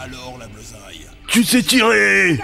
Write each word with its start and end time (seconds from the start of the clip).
Alors 0.00 0.36
la 0.38 0.46
bleusaille. 0.46 1.06
Tu 1.26 1.42
sais 1.42 1.60
tirer 1.60 2.38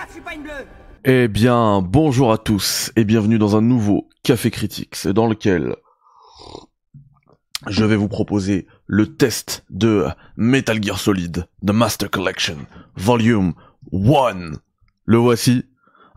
Eh 1.04 1.28
bien, 1.28 1.82
bonjour 1.82 2.32
à 2.32 2.38
tous 2.38 2.90
et 2.96 3.04
bienvenue 3.04 3.38
dans 3.38 3.54
un 3.54 3.60
nouveau 3.60 4.08
Café 4.24 4.50
Critics 4.50 5.06
dans 5.06 5.28
lequel 5.28 5.76
je 7.68 7.84
vais 7.84 7.94
vous 7.94 8.08
proposer 8.08 8.66
le 8.86 9.14
test 9.14 9.64
de 9.70 10.06
Metal 10.36 10.82
Gear 10.82 10.98
Solid 10.98 11.46
The 11.64 11.70
Master 11.70 12.10
Collection 12.10 12.56
Volume 12.96 13.54
1. 13.92 14.52
Le 15.04 15.16
voici. 15.16 15.64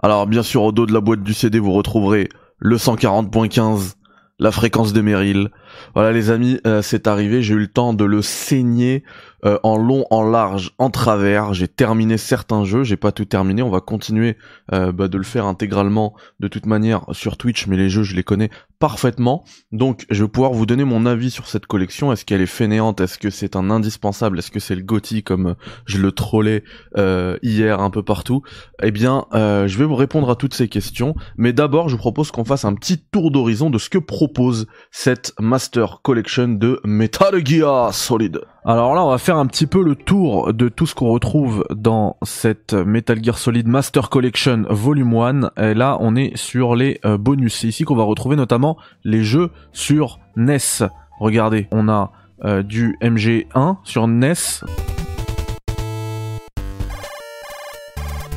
Alors 0.02 0.26
bien 0.26 0.44
sûr 0.44 0.64
au 0.64 0.72
dos 0.72 0.88
de 0.88 0.94
la 0.94 1.02
boîte 1.02 1.22
du 1.22 1.36
CD 1.36 1.60
vous 1.60 1.74
retrouverez 1.74 2.30
le 2.58 2.78
140.15 2.78 3.94
la 4.40 4.52
fréquence 4.52 4.94
de 4.94 5.02
Meryl. 5.02 5.50
Voilà 5.94 6.12
les 6.12 6.30
amis, 6.30 6.60
euh, 6.66 6.82
c'est 6.82 7.08
arrivé, 7.08 7.42
j'ai 7.42 7.56
eu 7.56 7.60
le 7.60 7.68
temps 7.68 7.94
de 7.94 8.06
le 8.06 8.22
saigner 8.22 9.04
euh, 9.48 9.58
en 9.64 9.78
long, 9.78 10.06
en 10.12 10.24
large, 10.24 10.72
en 10.78 10.90
travers. 10.90 11.54
J'ai 11.54 11.70
terminé 11.70 12.18
certains 12.18 12.66
jeux, 12.66 12.84
j'ai 12.84 12.98
pas 12.98 13.14
tout 13.14 13.24
terminé. 13.24 13.62
On 13.62 13.70
va 13.70 13.80
continuer 13.80 14.36
euh, 14.74 14.92
bah, 14.92 15.08
de 15.08 15.18
le 15.18 15.24
faire 15.24 15.46
intégralement 15.46 16.14
de 16.42 16.50
toute 16.50 16.66
manière 16.66 17.06
sur 17.14 17.38
Twitch, 17.38 17.66
mais 17.68 17.78
les 17.78 17.90
jeux 17.90 18.04
je 18.04 18.16
les 18.16 18.24
connais 18.24 18.50
parfaitement. 18.80 19.44
Donc 19.72 20.06
je 20.10 20.24
vais 20.24 20.30
pouvoir 20.30 20.54
vous 20.54 20.66
donner 20.66 20.84
mon 20.84 21.06
avis 21.06 21.32
sur 21.32 21.48
cette 21.48 21.66
collection. 21.66 22.12
Est-ce 22.12 22.26
qu'elle 22.26 22.42
est 22.42 22.46
fainéante? 22.46 23.02
Est-ce 23.02 23.18
que 23.18 23.30
c'est 23.30 23.56
un 23.56 23.70
indispensable? 23.70 24.40
Est-ce 24.40 24.52
que 24.52 24.60
c'est 24.60 24.76
le 24.76 24.84
Gotti 24.84 25.24
comme 25.24 25.56
je 25.86 25.98
le 25.98 26.12
trollais 26.12 26.64
euh, 26.98 27.38
hier 27.42 27.80
un 27.80 27.90
peu 27.90 28.04
partout? 28.04 28.42
Eh 28.82 28.92
bien, 28.92 29.26
je 29.34 29.78
vais 29.78 29.86
vous 29.86 29.96
répondre 29.96 30.30
à 30.30 30.36
toutes 30.36 30.54
ces 30.54 30.68
questions. 30.68 31.16
Mais 31.38 31.54
d'abord, 31.54 31.90
je 31.90 31.96
vous 31.96 32.02
propose 32.02 32.32
qu'on 32.32 32.46
fasse 32.46 32.66
un 32.66 32.74
petit 32.74 33.00
tour 33.00 33.32
d'horizon 33.32 33.70
de 33.70 33.78
ce 33.78 33.90
que 33.90 33.98
propose 33.98 34.68
cette 34.92 35.34
Master 35.40 36.02
Collection 36.02 36.48
de 36.50 36.80
Metal 36.84 37.46
Gear 37.46 37.94
Solid. 37.94 38.42
Alors 38.66 38.96
là, 38.96 39.06
on 39.06 39.10
va 39.10 39.18
faire 39.18 39.38
un 39.38 39.46
petit 39.46 39.66
peu 39.66 39.82
le 39.82 39.96
tour 39.96 40.54
de 40.54 40.68
tout 40.68 40.86
ce 40.86 40.94
qu'on 40.94 41.10
retrouve 41.10 41.64
dans 41.74 42.18
cette 42.24 42.74
Metal 42.74 43.24
Gear 43.24 43.38
Solid 43.38 43.66
Master 43.66 44.10
Collection 44.10 44.66
Volume 44.70 45.16
1. 45.16 45.52
Et 45.58 45.74
là, 45.74 45.98
on 46.02 46.18
est 46.18 46.36
sur 46.36 46.76
les 46.76 47.00
euh, 47.06 47.18
bonus. 47.18 47.60
C'est 47.60 47.68
ici 47.68 47.86
qu'on 47.86 47.96
va 47.96 48.04
retrouver 48.04 48.36
notamment 48.36 48.67
les 49.04 49.24
jeux 49.24 49.52
sur 49.72 50.20
NES. 50.36 50.88
Regardez, 51.20 51.68
on 51.72 51.88
a 51.88 52.12
euh, 52.44 52.64
du 52.64 52.98
MG1 53.02 53.78
sur 53.84 54.08
NES. 54.08 54.34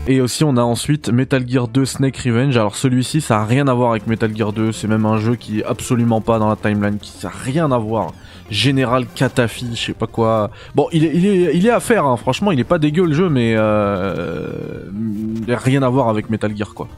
Et 0.06 0.20
aussi 0.20 0.44
on 0.44 0.56
a 0.56 0.62
ensuite 0.62 1.10
Metal 1.10 1.46
Gear 1.48 1.68
2 1.68 1.84
Snake 1.84 2.16
Revenge. 2.16 2.56
Alors 2.56 2.76
celui-ci 2.76 3.20
ça 3.20 3.40
a 3.40 3.44
rien 3.44 3.68
à 3.68 3.74
voir 3.74 3.90
avec 3.90 4.06
Metal 4.06 4.34
Gear 4.34 4.52
2, 4.52 4.72
c'est 4.72 4.88
même 4.88 5.06
un 5.06 5.18
jeu 5.18 5.36
qui 5.36 5.60
est 5.60 5.64
absolument 5.64 6.20
pas 6.20 6.38
dans 6.38 6.48
la 6.48 6.56
timeline, 6.56 6.98
qui 6.98 7.10
ça 7.10 7.28
a 7.28 7.32
rien 7.44 7.70
à 7.70 7.78
voir 7.78 8.12
Général 8.50 9.06
Catafi, 9.06 9.68
je 9.74 9.80
sais 9.80 9.92
pas 9.92 10.08
quoi. 10.08 10.50
Bon, 10.74 10.88
il 10.92 11.04
est, 11.04 11.54
il 11.54 11.70
à 11.70 11.78
faire, 11.78 12.04
hein. 12.04 12.16
franchement, 12.16 12.50
il 12.50 12.58
est 12.58 12.64
pas 12.64 12.78
dégueu 12.78 13.06
le 13.06 13.14
jeu, 13.14 13.28
mais 13.28 13.54
euh, 13.56 14.90
rien 15.46 15.82
à 15.82 15.88
voir 15.88 16.08
avec 16.08 16.30
Metal 16.30 16.56
Gear, 16.56 16.74
quoi. 16.74 16.88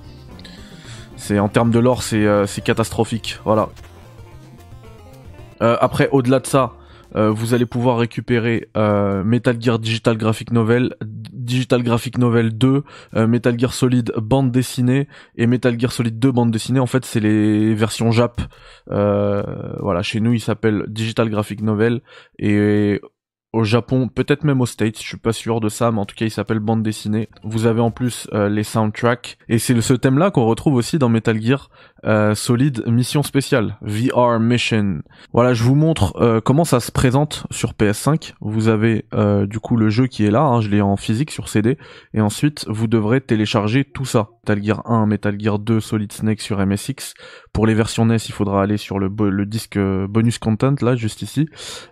En 1.38 1.48
termes 1.48 1.70
de 1.70 1.78
lore, 1.78 2.02
c'est 2.02 2.27
euh, 2.27 2.47
catastrophique, 2.64 3.38
voilà. 3.44 3.69
Euh, 5.62 5.77
après, 5.80 6.08
au-delà 6.11 6.41
de 6.41 6.47
ça, 6.47 6.72
euh, 7.14 7.30
vous 7.30 7.55
allez 7.55 7.66
pouvoir 7.66 7.98
récupérer 7.98 8.69
Metal 8.75 9.60
Gear 9.60 9.78
Digital 9.78 10.16
Graphic 10.16 10.50
Novel, 10.50 10.94
Digital 11.03 11.83
Graphic 11.83 12.19
Novel 12.19 12.56
2, 12.56 12.84
euh, 13.16 13.27
Metal 13.27 13.58
Gear 13.58 13.72
Solid 13.72 14.12
bande 14.16 14.50
dessinée 14.50 15.08
et 15.36 15.47
Metal 15.47 15.78
Gear 15.78 15.92
Solid 15.92 16.19
2 16.19 16.33
bande 16.33 16.50
dessinée. 16.50 16.80
En 16.80 16.86
fait, 16.86 17.05
c'est 17.05 17.20
les 17.20 17.75
versions 17.75 18.10
Jap. 18.10 18.41
voilà, 18.86 20.03
chez 20.03 20.20
nous, 20.20 20.33
il 20.33 20.41
s'appelle 20.41 20.84
Digital 20.88 21.28
Graphic 21.28 21.62
Novel 21.62 22.00
et 22.38 23.00
au 23.53 23.64
Japon, 23.64 24.08
peut-être 24.08 24.45
même 24.45 24.62
aux 24.62 24.67
States, 24.67 24.98
je 24.98 25.06
suis 25.06 25.19
pas 25.19 25.33
sûr 25.33 25.61
de 25.61 25.69
ça, 25.69 25.92
mais 25.92 26.00
en 26.00 26.06
tout 26.06 26.14
cas 26.17 26.25
il 26.25 26.31
s'appelle 26.31 26.58
bande 26.58 26.83
dessinée. 26.83 27.28
Vous 27.45 27.67
avez 27.67 27.81
en 27.81 27.91
plus 27.91 28.27
euh, 28.33 28.48
les 28.48 28.64
soundtracks, 28.64 29.36
et 29.48 29.59
c'est 29.59 29.78
ce 29.78 29.92
thème-là 29.92 30.31
qu'on 30.31 30.47
retrouve 30.47 30.75
aussi 30.75 30.98
dans 30.98 31.11
Metal 31.11 31.41
Gear 31.41 31.69
euh, 32.05 32.34
Solid 32.34 32.83
Mission 32.86 33.22
Spéciale, 33.22 33.77
VR 33.82 34.41
Mission. 34.41 35.03
Voilà, 35.34 35.53
je 35.53 35.65
vous 35.65 35.75
montre 35.75 36.16
euh, 36.16 36.41
comment 36.41 36.65
ça 36.65 36.81
se 36.81 36.91
présente 36.91 37.47
sur 37.50 37.72
PS5. 37.72 38.32
Vous 38.41 38.69
avez 38.69 39.04
du 39.47 39.60
coup 39.60 39.77
le 39.77 39.91
jeu 39.91 40.06
qui 40.06 40.25
est 40.25 40.31
là, 40.31 40.43
hein, 40.43 40.60
je 40.60 40.69
l'ai 40.69 40.81
en 40.81 40.97
physique 40.97 41.31
sur 41.31 41.48
CD, 41.48 41.77
et 42.15 42.21
ensuite 42.21 42.65
vous 42.69 42.87
devrez 42.87 43.21
télécharger 43.21 43.84
tout 43.84 44.04
ça. 44.04 44.31
Metal 44.44 44.65
Gear 44.65 44.91
1, 44.91 45.06
Metal 45.06 45.38
Gear 45.38 45.59
2, 45.59 45.81
Solid 45.81 46.12
Snake 46.12 46.41
sur 46.41 46.65
MSX. 46.65 47.15
Pour 47.53 47.66
les 47.66 47.75
versions 47.75 48.06
NES, 48.06 48.16
il 48.27 48.32
faudra 48.32 48.62
aller 48.62 48.77
sur 48.77 48.98
le, 48.98 49.09
le 49.09 49.47
disque 49.47 49.78
bonus 49.78 50.38
content, 50.38 50.75
là, 50.81 50.97
juste 50.97 51.22
ici. 51.22 51.48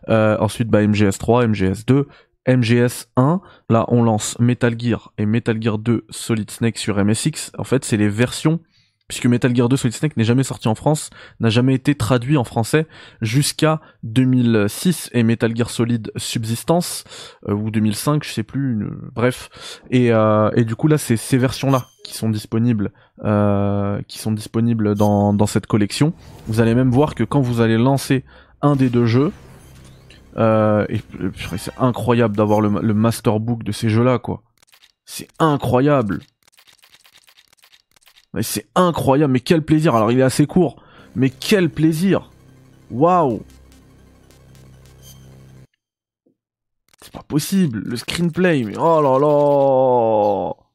ensuite, 0.09 0.69
bah, 0.69 0.83
MGS3, 0.83 1.50
MGS2, 1.51 2.05
MGS1, 2.49 3.41
là 3.69 3.85
on 3.89 4.03
lance 4.03 4.39
Metal 4.39 4.75
Gear 4.79 5.13
et 5.19 5.27
Metal 5.27 5.61
Gear 5.61 5.79
2 5.79 6.07
Solid 6.11 6.51
Snake 6.51 6.79
sur 6.79 7.03
MSX, 7.03 7.53
en 7.59 7.65
fait 7.65 7.85
c'est 7.85 7.97
les 7.97 8.09
versions, 8.09 8.61
puisque 9.09 9.27
Metal 9.27 9.55
Gear 9.55 9.69
2 9.69 9.77
Solid 9.77 9.95
Snake 9.95 10.17
n'est 10.17 10.25
jamais 10.25 10.45
sorti 10.45 10.69
en 10.69 10.75
France, 10.75 11.11
n'a 11.41 11.51
jamais 11.51 11.75
été 11.75 11.95
traduit 11.95 12.37
en 12.37 12.45
français 12.45 12.87
jusqu'à 13.21 13.81
2006 14.05 15.11
et 15.13 15.23
Metal 15.23 15.55
Gear 15.55 15.69
Solid 15.69 16.13
Subsistance, 16.17 17.05
euh, 17.49 17.53
ou 17.53 17.71
2005 17.71 18.25
je 18.25 18.31
sais 18.31 18.43
plus, 18.43 18.87
bref, 19.13 19.51
euh, 19.93 20.51
et, 20.55 20.65
du 20.65 20.77
coup 20.77 20.89
là 20.89 20.97
c'est 20.97 21.17
ces 21.17 21.39
versions-là 21.39 21.87
qui 22.05 22.17
sont 22.17 22.31
disponibles 22.31 22.93
euh, 23.25 24.01
dans 24.55 25.47
cette 25.47 25.67
collection. 25.67 26.15
Vous 26.47 26.61
allez 26.61 26.75
même 26.75 26.91
voir 26.91 27.15
que 27.15 27.25
quand 27.25 27.41
vous 27.41 27.61
allez 27.61 27.77
lancer 27.77 28.25
un 28.63 28.77
des 28.77 28.89
deux 28.89 29.07
jeux, 29.07 29.33
et 30.37 31.01
c'est 31.59 31.77
incroyable 31.79 32.37
d'avoir 32.37 32.61
le, 32.61 32.81
le 32.81 32.95
masterbook 32.95 33.63
de 33.63 33.73
ces 33.73 33.89
jeux-là, 33.89 34.19
quoi. 34.19 34.43
C'est 35.05 35.29
incroyable. 35.39 36.21
Mais 38.33 38.43
c'est 38.43 38.69
incroyable, 38.75 39.33
mais 39.33 39.41
quel 39.41 39.63
plaisir. 39.63 39.97
Alors 39.97 40.13
il 40.13 40.21
est 40.21 40.23
assez 40.23 40.47
court, 40.47 40.83
mais 41.17 41.31
quel 41.31 41.69
plaisir. 41.69 42.31
Waouh. 42.91 43.43
C'est 47.03 47.13
pas 47.13 47.23
possible, 47.23 47.81
le 47.81 47.97
screenplay, 47.97 48.63
mais 48.63 48.77
oh 48.79 49.01
là 49.03 49.19
là. 49.19 50.70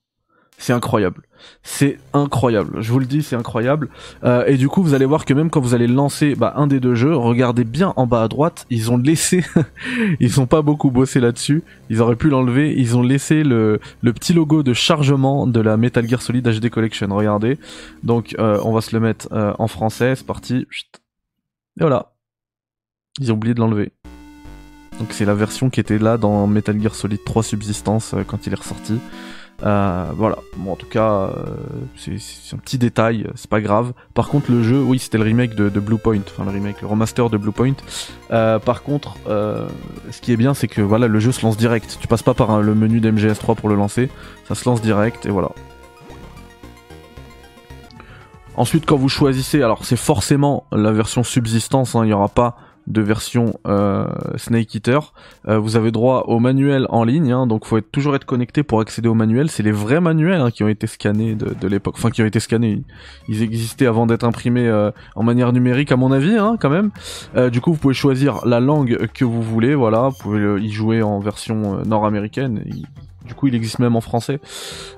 C'est 0.66 0.74
incroyable. 0.74 1.22
C'est 1.62 2.00
incroyable. 2.12 2.82
Je 2.82 2.92
vous 2.92 2.98
le 2.98 3.06
dis, 3.06 3.22
c'est 3.22 3.36
incroyable. 3.36 3.90
Euh, 4.24 4.48
et 4.48 4.58
du 4.58 4.68
coup, 4.68 4.82
vous 4.82 4.96
allez 4.96 5.06
voir 5.06 5.24
que 5.24 5.34
même 5.36 5.52
quand 5.52 5.62
vous 5.62 5.76
allez 5.76 5.86
lancer 5.86 6.34
bah, 6.34 6.54
un 6.56 6.66
des 6.66 6.80
deux 6.80 6.96
jeux, 6.96 7.16
regardez 7.16 7.64
bien 7.66 7.94
en 7.98 8.08
bas 8.08 8.24
à 8.24 8.28
droite, 8.28 8.66
ils 8.72 8.92
ont 8.92 8.98
laissé, 8.98 9.46
ils 10.20 10.42
ont 10.42 10.48
pas 10.48 10.64
beaucoup 10.64 10.90
bossé 10.90 11.20
là-dessus. 11.20 11.62
Ils 11.92 12.02
auraient 12.02 12.16
pu 12.16 12.30
l'enlever. 12.30 12.74
Ils 12.76 12.98
ont 12.98 13.04
laissé 13.04 13.44
le, 13.44 13.80
petit 14.02 14.34
logo 14.34 14.64
de 14.64 14.74
chargement 14.74 15.46
de 15.46 15.60
la 15.60 15.78
Metal 15.78 16.10
Gear 16.10 16.20
Solid 16.20 16.44
HD 16.44 16.72
Collection. 16.72 17.10
Regardez. 17.12 17.60
Donc, 18.02 18.36
euh, 18.40 18.60
on 18.64 18.74
va 18.74 18.82
se 18.82 18.96
le 18.96 19.00
mettre 19.00 19.28
euh, 19.34 19.54
en 19.60 19.68
français. 19.68 20.16
C'est 20.16 20.26
parti. 20.26 20.66
Et 21.80 21.82
voilà. 21.82 22.14
Ils 23.20 23.32
ont 23.32 23.36
oublié 23.36 23.54
de 23.54 23.60
l'enlever. 23.60 23.92
Donc 24.98 25.10
c'est 25.12 25.26
la 25.26 25.36
version 25.36 25.70
qui 25.70 25.80
était 25.80 26.00
là 26.00 26.18
dans 26.18 26.48
Metal 26.48 26.82
Gear 26.82 26.96
Solid 26.96 27.24
3 27.24 27.44
Subsistance 27.44 28.16
quand 28.26 28.48
il 28.48 28.54
est 28.54 28.56
ressorti. 28.56 29.00
Euh, 29.64 30.06
voilà, 30.14 30.38
bon, 30.58 30.74
en 30.74 30.76
tout 30.76 30.88
cas, 30.88 31.12
euh, 31.12 31.46
c'est 31.96 32.56
un 32.56 32.58
petit 32.58 32.78
détail, 32.78 33.28
c'est 33.36 33.50
pas 33.50 33.62
grave. 33.62 33.94
Par 34.14 34.28
contre, 34.28 34.52
le 34.52 34.62
jeu, 34.62 34.82
oui, 34.82 35.00
c'était 35.00 35.18
le 35.18 35.24
remake 35.24 35.56
de, 35.56 35.80
Blue 35.80 35.98
Point, 35.98 36.22
enfin 36.28 36.44
le 36.44 36.52
remake, 36.52 36.82
le 36.82 36.88
remaster 36.88 37.30
de 37.30 37.38
Blue 37.38 37.52
Point. 37.52 37.76
Euh, 38.32 38.60
par 38.60 38.84
contre, 38.84 39.16
ce 39.26 40.22
qui 40.22 40.34
est 40.34 40.38
bien, 40.38 40.54
c'est 40.54 40.68
que 40.68 40.82
voilà, 40.82 41.08
le 41.08 41.20
jeu 41.20 41.32
se 41.32 41.46
lance 41.46 41.58
direct. 41.58 41.98
Tu 42.00 42.08
passes 42.08 42.24
pas 42.24 42.34
par 42.34 42.62
le 42.62 42.76
menu 42.76 43.00
d'MGS3 43.00 43.56
pour 43.56 43.70
le 43.70 43.76
lancer, 43.76 44.10
ça 44.48 44.56
se 44.56 44.68
lance 44.68 44.82
direct 44.82 45.26
et 45.26 45.30
voilà. 45.30 45.50
Ensuite, 48.58 48.86
quand 48.86 48.96
vous 48.96 49.10
choisissez, 49.10 49.62
alors 49.62 49.84
c'est 49.84 49.98
forcément 49.98 50.66
la 50.72 50.92
version 50.92 51.24
subsistance, 51.24 51.96
hein, 51.96 52.04
il 52.04 52.08
n'y 52.08 52.14
aura 52.14 52.30
pas 52.30 52.56
de 52.88 53.02
version 53.02 53.54
euh, 53.68 54.06
Snake 54.36 54.74
Eater. 54.76 55.14
Euh, 55.48 55.58
vous 55.58 55.76
avez 55.76 55.92
droit 55.92 56.26
au 56.28 56.40
manuel 56.40 56.86
en 56.90 57.04
ligne, 57.04 57.32
hein, 57.32 57.48
donc 57.48 57.66
faut 57.66 57.78
être, 57.78 57.92
toujours 57.92 58.16
être 58.16 58.26
connecté 58.26 58.64
pour 58.64 58.80
accéder 58.80 59.10
au 59.10 59.14
manuel. 59.14 59.50
C'est 59.50 59.64
les 59.64 59.72
vrais 59.72 60.02
manuels 60.02 60.42
hein, 60.42 60.52
qui 60.52 60.64
ont 60.64 60.68
été 60.68 60.88
scannés 60.88 61.36
de, 61.36 61.68
l'époque, 61.68 61.96
enfin 61.98 62.12
qui 62.12 62.22
ont 62.22 62.26
été 62.26 62.40
scannés. 62.40 62.84
Ils 63.28 63.42
existaient 63.42 63.88
avant 63.88 64.06
d'être 64.06 64.24
imprimés 64.24 64.68
euh, 64.68 64.92
en 65.16 65.24
manière 65.24 65.52
numérique, 65.54 65.92
à 65.92 65.98
mon 65.98 66.12
avis, 66.12 66.38
hein, 66.38 66.58
quand 66.60 66.70
même. 66.70 66.92
du 67.50 67.62
coup, 67.62 67.74
vous 67.74 67.80
pouvez 67.80 67.94
choisir 67.94 68.46
la 68.46 68.60
langue 68.60 69.08
que 69.14 69.26
vous 69.26 69.42
voulez. 69.42 69.76
Voilà, 69.76 70.10
vous 70.10 70.18
pouvez 70.18 70.62
y 70.62 70.72
jouer 70.72 71.02
en 71.02 71.20
version 71.20 71.84
nord-américaine. 71.86 72.64
Du 73.26 73.34
coup, 73.34 73.48
il 73.48 73.56
existe 73.56 73.80
même 73.80 73.96
en 73.96 74.02
français 74.02 74.40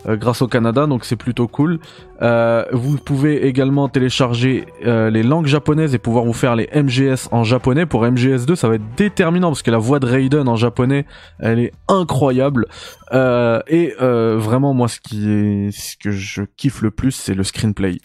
euh, 0.05 0.17
grâce 0.17 0.41
au 0.41 0.47
Canada, 0.47 0.85
donc 0.85 1.05
c'est 1.05 1.15
plutôt 1.15 1.47
cool. 1.47 1.79
Euh, 2.21 2.65
vous 2.71 2.97
pouvez 2.97 3.45
également 3.47 3.89
télécharger 3.89 4.65
euh, 4.85 5.09
les 5.09 5.23
langues 5.23 5.47
japonaises 5.47 5.93
et 5.95 5.97
pouvoir 5.97 6.25
vous 6.25 6.33
faire 6.33 6.55
les 6.55 6.69
MGS 6.73 7.29
en 7.31 7.43
japonais. 7.43 7.85
Pour 7.85 8.03
MGS2, 8.03 8.55
ça 8.55 8.67
va 8.67 8.75
être 8.75 8.95
déterminant 8.95 9.49
parce 9.49 9.61
que 9.61 9.71
la 9.71 9.77
voix 9.77 9.99
de 9.99 10.07
Raiden 10.07 10.47
en 10.47 10.55
japonais, 10.55 11.05
elle 11.39 11.59
est 11.59 11.73
incroyable. 11.87 12.67
et 13.13 13.93
vraiment, 13.99 14.73
moi, 14.73 14.87
ce 14.87 14.99
qui 14.99 15.29
est, 15.29 15.71
ce 15.71 15.97
que 15.97 16.11
je 16.11 16.43
kiffe 16.43 16.81
le 16.81 16.91
plus, 16.91 17.11
c'est 17.11 17.33
le 17.33 17.43
screenplay. 17.43 17.97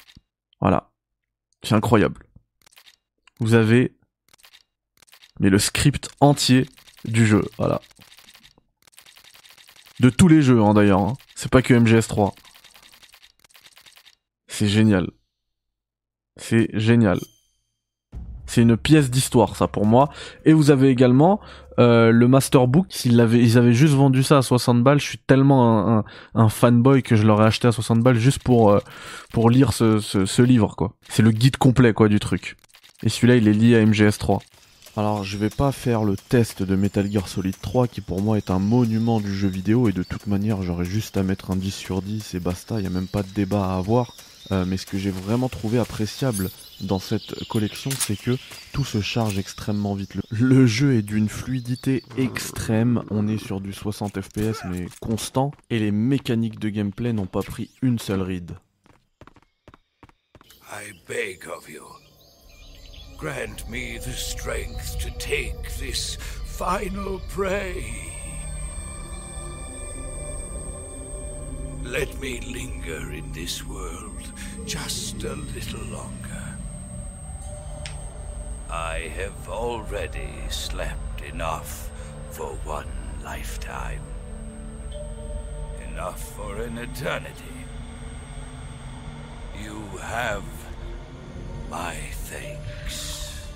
Voilà, 0.61 0.91
c'est 1.63 1.75
incroyable. 1.75 2.23
Vous 3.41 3.55
avez 3.55 3.97
mais 5.41 5.51
le 5.51 5.59
script 5.59 6.09
entier 6.21 6.67
du 7.05 7.27
jeu. 7.27 7.43
Voilà. 7.59 7.81
De 10.03 10.11
tous 10.11 10.27
les 10.27 10.43
jeux, 10.43 10.61
hein, 10.61 10.75
d'ailleurs. 10.75 10.99
Hein. 10.99 11.13
C'est 11.37 11.49
pas 11.49 11.63
que 11.63 11.73
MGS3. 11.75 12.33
C'est 14.49 14.67
génial. 14.67 15.07
C'est 16.37 16.69
génial. 16.73 17.21
C'est 18.47 18.63
une 18.63 18.77
pièce 18.77 19.11
d'histoire, 19.11 19.55
ça, 19.55 19.69
pour 19.69 19.87
moi. 19.87 20.11
Et 20.45 20.55
vous 20.55 20.73
avez 20.73 20.89
également 20.89 21.41
euh, 21.79 22.11
le 22.11 22.27
Masterbook. 22.27 23.05
Ils 23.05 23.21
avaient, 23.21 23.39
ils 23.39 23.57
avaient 23.59 23.73
juste 23.73 23.95
vendu 23.95 24.25
ça 24.25 24.39
à 24.39 24.43
60 24.43 24.83
balles. 24.83 24.99
Je 24.99 25.07
suis 25.07 25.19
tellement 25.19 26.03
un, 26.35 26.49
fanboy 26.49 27.05
que 27.05 27.15
je 27.15 27.25
l'aurais 27.25 27.47
acheté 27.47 27.69
à 27.69 27.73
60 27.73 28.01
balles 28.01 28.19
juste 28.19 28.43
pour, 28.43 28.73
euh, 28.73 28.81
pour 29.33 29.51
lire 29.51 29.73
ce, 29.73 30.01
ce, 30.01 30.27
ce 30.27 30.43
livre, 30.43 30.75
quoi. 30.77 30.95
C'est 31.11 31.23
le 31.23 31.31
guide 31.31 31.59
complet, 31.59 31.93
quoi, 31.93 32.09
du 32.09 32.19
truc. 32.19 32.57
Et 33.05 33.09
celui-là, 33.09 33.37
il 33.37 33.47
est 33.47 33.53
lié 33.53 33.77
à 33.77 33.85
MGS3. 33.85 34.41
Alors 34.95 35.25
je 35.25 35.39
vais 35.39 35.49
pas 35.49 35.73
faire 35.73 36.05
le 36.05 36.17
test 36.17 36.63
de 36.63 36.77
Metal 36.77 37.11
Gear 37.11 37.27
Solid 37.27 37.59
3 37.59 37.89
qui 37.89 38.03
pour 38.03 38.21
moi 38.21 38.37
est 38.37 38.51
un 38.51 38.59
monument 38.59 39.21
du 39.21 39.35
jeu 39.35 39.49
vidéo 39.49 39.89
et 39.89 39.93
de 39.93 40.03
toute 40.03 40.27
manière 40.27 40.63
j'aurais 40.63 40.85
juste 40.85 41.17
à 41.17 41.23
mettre 41.23 41.51
un 41.51 41.57
10 41.57 41.71
sur 41.71 42.03
10 42.03 42.35
et 42.35 42.41
basta, 42.41 42.79
il 42.79 42.87
a 42.87 42.91
même 42.91 43.09
pas 43.09 43.23
de 43.23 43.31
débat 43.31 43.73
à 43.73 43.79
avoir. 43.79 44.15
Euh, 44.51 44.67
mais 44.67 44.77
ce 44.77 44.85
que 44.85 44.99
j'ai 44.99 45.11
vraiment 45.11 45.49
trouvé 45.49 45.79
appréciable 45.79 46.51
dans 46.83 46.99
cette 46.99 47.45
collection, 47.49 47.91
c'est 47.91 48.21
que 48.21 48.37
tout 48.73 48.85
se 48.85 49.01
charge 49.01 49.39
extrêmement 49.39 49.95
vite. 49.95 50.15
Le, 50.31 50.67
jeu 50.67 50.95
est 50.95 51.03
d'une 51.03 51.29
fluidité 51.29 52.03
extrême, 52.19 53.03
on 53.11 53.29
est 53.29 53.39
sur 53.39 53.63
du 53.63 53.73
60 53.73 54.21
fps 54.21 54.65
mais 54.69 54.89
constant, 55.01 55.53
et 55.71 55.79
les 55.79 55.93
mécaniques 55.93 56.59
de 56.59 56.69
gameplay 56.69 57.15
n'ont 57.15 57.27
pas 57.27 57.43
pris 57.43 57.71
une 57.81 57.99
seule 57.99 58.23
ride. 58.23 58.57
I 60.71 60.93
beg 61.09 61.47
of 61.49 61.69
you. 61.69 62.02
Grant 63.23 63.71
me 63.71 63.99
the 63.99 64.11
strength 64.11 64.99
to 64.99 65.09
take 65.13 65.77
this 65.77 66.17
final 66.17 67.21
prey. 67.29 68.13
Let 71.85 72.19
me 72.21 72.41
linger 72.41 73.13
in 73.13 73.31
this 73.31 73.65
world 73.65 74.33
just 74.67 75.23
a 75.23 75.37
little 75.37 75.85
longer. 75.85 76.59
I 78.69 79.13
have 79.15 79.49
already 79.49 80.33
slept 80.49 81.23
enough 81.23 81.93
for 82.33 82.57
one 82.65 82.91
lifetime. 83.23 84.03
Enough 85.93 86.35
for 86.35 86.57
an 86.57 86.77
eternity. 86.77 87.67
You 89.63 89.79
have 89.99 90.43
my 91.73 91.97
thanks. 92.29 93.49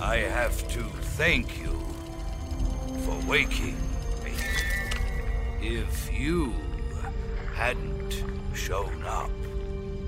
I 0.00 0.16
have 0.18 0.56
to 0.74 0.82
thank 1.16 1.46
you 1.62 1.72
for 3.04 3.16
waking 3.30 3.76
me. 4.24 4.32
If 5.62 6.10
you 6.12 6.52
hadn't 7.54 8.24
shown 8.54 9.04
up. 9.06 9.30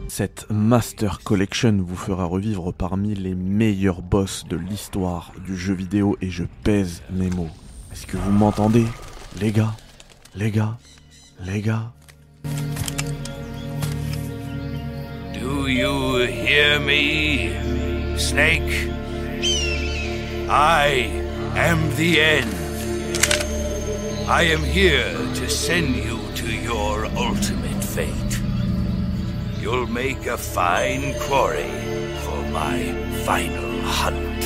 Cette 0.09 0.47
Master 0.51 1.21
Collection 1.23 1.79
vous 1.81 1.97
fera 1.97 2.25
revivre 2.25 2.73
parmi 2.73 3.15
les 3.15 3.35
meilleurs 3.35 4.03
boss 4.03 4.45
de 4.49 4.57
l'histoire 4.57 5.33
du 5.45 5.57
jeu 5.57 5.75
vidéo 5.75 6.17
et 6.21 6.31
je 6.31 6.45
pèse 6.65 7.03
mes 7.11 7.31
mots. 7.31 7.51
Est-ce 7.93 8.07
que 8.07 8.17
vous 8.17 8.33
m'entendez? 8.33 8.87
Les 9.41 9.53
gars? 9.53 9.77
Les 10.35 10.51
gars? 10.51 10.79
Les 11.45 11.61
gars? 11.61 11.93
Do 15.67 15.73
you 15.73 16.19
hear 16.27 16.79
me, 16.79 17.51
Snake? 18.17 18.89
I 20.49 21.11
am 21.57 21.81
the 21.97 22.21
end. 22.21 22.55
I 24.29 24.43
am 24.43 24.63
here 24.63 25.13
to 25.35 25.51
send 25.51 25.97
you 25.97 26.21
to 26.37 26.47
your 26.47 27.07
ultimate 27.17 27.83
fate. 27.83 28.39
You'll 29.61 29.89
make 29.89 30.29
a 30.29 30.39
fine 30.39 31.15
quarry 31.27 31.69
for 32.23 32.41
my 32.53 32.79
final 33.25 33.81
hunt. 33.83 34.45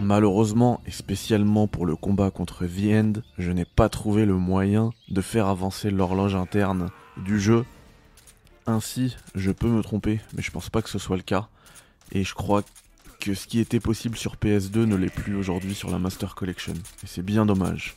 Malheureusement, 0.00 0.80
et 0.88 0.90
spécialement 0.90 1.68
pour 1.68 1.86
le 1.86 1.94
combat 1.94 2.32
contre 2.32 2.66
The 2.66 2.94
End, 2.94 3.12
je 3.38 3.52
n'ai 3.52 3.64
pas 3.64 3.88
trouvé 3.88 4.26
le 4.26 4.34
moyen 4.34 4.90
de 5.08 5.20
faire 5.20 5.46
avancer 5.46 5.90
l'horloge 5.90 6.34
interne 6.34 6.88
du 7.16 7.38
jeu. 7.38 7.64
Ainsi, 8.66 9.16
je 9.34 9.50
peux 9.50 9.66
me 9.66 9.82
tromper, 9.82 10.20
mais 10.34 10.42
je 10.42 10.50
pense 10.52 10.70
pas 10.70 10.82
que 10.82 10.88
ce 10.88 10.98
soit 10.98 11.16
le 11.16 11.22
cas. 11.22 11.48
Et 12.12 12.22
je 12.22 12.32
crois 12.34 12.62
que 13.18 13.34
ce 13.34 13.46
qui 13.46 13.58
était 13.58 13.80
possible 13.80 14.16
sur 14.16 14.36
PS2 14.36 14.84
ne 14.84 14.94
l'est 14.94 15.12
plus 15.12 15.34
aujourd'hui 15.34 15.74
sur 15.74 15.90
la 15.90 15.98
Master 15.98 16.34
Collection. 16.34 16.74
Et 16.74 17.06
c'est 17.06 17.22
bien 17.22 17.44
dommage. 17.44 17.96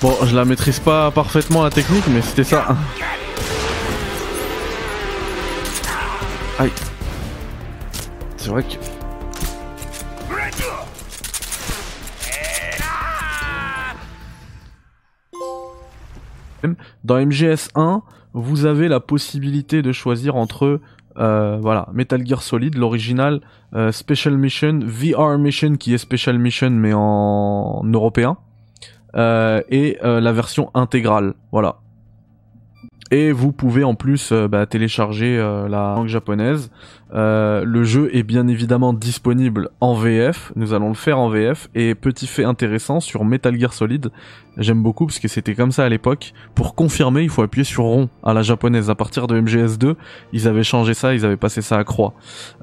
Bon, 0.00 0.16
je 0.24 0.34
la 0.36 0.44
maîtrise 0.44 0.78
pas 0.78 1.10
parfaitement 1.10 1.64
la 1.64 1.70
technique, 1.70 2.06
mais 2.08 2.22
c'était 2.22 2.44
ça. 2.44 2.76
Aïe. 6.60 6.70
C'est 8.36 8.50
vrai 8.50 8.62
que... 8.62 8.76
Dans 17.04 17.18
MGS1, 17.18 18.02
vous 18.32 18.66
avez 18.66 18.88
la 18.88 19.00
possibilité 19.00 19.82
de 19.82 19.92
choisir 19.92 20.36
entre 20.36 20.80
euh, 21.18 21.58
voilà, 21.60 21.88
Metal 21.92 22.24
Gear 22.26 22.42
Solid, 22.42 22.76
l'original, 22.76 23.40
euh, 23.74 23.90
Special 23.90 24.36
Mission, 24.36 24.80
VR 24.82 25.38
Mission 25.38 25.76
qui 25.76 25.94
est 25.94 25.98
Special 25.98 26.38
Mission 26.38 26.70
mais 26.70 26.92
en, 26.94 27.82
européen, 27.84 28.36
euh, 29.16 29.62
et 29.68 29.98
la 30.02 30.32
version 30.32 30.70
intégrale. 30.74 31.34
Voilà. 31.52 31.76
Et 33.10 33.32
vous 33.32 33.52
pouvez 33.52 33.84
en 33.84 33.94
plus 33.94 34.32
bah, 34.32 34.66
télécharger 34.66 35.36
la 35.38 35.94
langue 35.94 36.08
japonaise. 36.08 36.70
le 37.12 37.82
jeu 37.84 38.10
est 38.14 38.22
bien 38.22 38.48
évidemment 38.48 38.92
disponible 38.92 39.70
en 39.80 39.94
VF. 39.94 40.52
Nous 40.56 40.74
allons 40.74 40.88
le 40.88 40.94
faire 40.94 41.18
en 41.18 41.28
VF. 41.28 41.68
Et 41.74 41.94
petit 41.94 42.26
fait 42.26 42.44
intéressant 42.44 43.00
sur 43.00 43.24
Metal 43.24 43.58
Gear 43.58 43.72
Solid, 43.72 44.10
J'aime 44.58 44.82
beaucoup 44.82 45.06
parce 45.06 45.20
que 45.20 45.28
c'était 45.28 45.54
comme 45.54 45.70
ça 45.70 45.84
à 45.84 45.88
l'époque. 45.88 46.34
Pour 46.56 46.74
confirmer, 46.74 47.22
il 47.22 47.28
faut 47.28 47.42
appuyer 47.42 47.64
sur 47.64 47.84
rond 47.84 48.08
à 48.24 48.34
la 48.34 48.42
japonaise. 48.42 48.90
À 48.90 48.96
partir 48.96 49.28
de 49.28 49.40
MGS2, 49.40 49.94
ils 50.32 50.48
avaient 50.48 50.64
changé 50.64 50.94
ça, 50.94 51.14
ils 51.14 51.24
avaient 51.24 51.36
passé 51.36 51.62
ça 51.62 51.78
à 51.78 51.84
croix. 51.84 52.14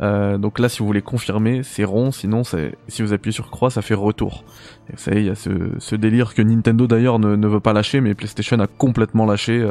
Euh, 0.02 0.38
donc 0.38 0.60
là, 0.60 0.68
si 0.68 0.80
vous 0.80 0.88
voulez 0.88 1.02
confirmer, 1.02 1.64
c'est 1.64 1.86
rond. 1.86 2.12
Sinon, 2.12 2.44
si 2.44 3.02
vous 3.02 3.14
appuyez 3.14 3.34
sur 3.34 3.50
croix, 3.50 3.70
ça 3.70 3.82
fait 3.82 3.94
retour. 3.94 4.44
Et 4.90 4.98
vous 4.98 5.02
savez, 5.02 5.22
il 5.22 5.28
y 5.28 5.30
a 5.30 5.36
ce, 5.36 5.96
délire 5.96 6.34
que 6.34 6.42
Nintendo 6.42 6.86
d'ailleurs 6.86 7.18
ne, 7.18 7.48
veut 7.48 7.62
pas 7.62 7.72
lâcher, 7.72 8.02
mais 8.02 8.14
PlayStation 8.14 8.60
a 8.60 8.68
complètement 8.68 9.26
lâché. 9.26 9.66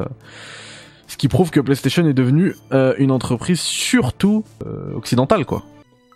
Euh, 1.04 1.08
ce 1.08 1.16
qui 1.16 1.28
prouve 1.28 1.50
que 1.50 1.60
PlayStation 1.60 2.06
est 2.06 2.14
devenue 2.14 2.54
euh, 2.72 2.94
une 2.98 3.10
entreprise 3.10 3.60
surtout 3.60 4.44
occidentale, 4.94 5.44
quoi. 5.44 5.62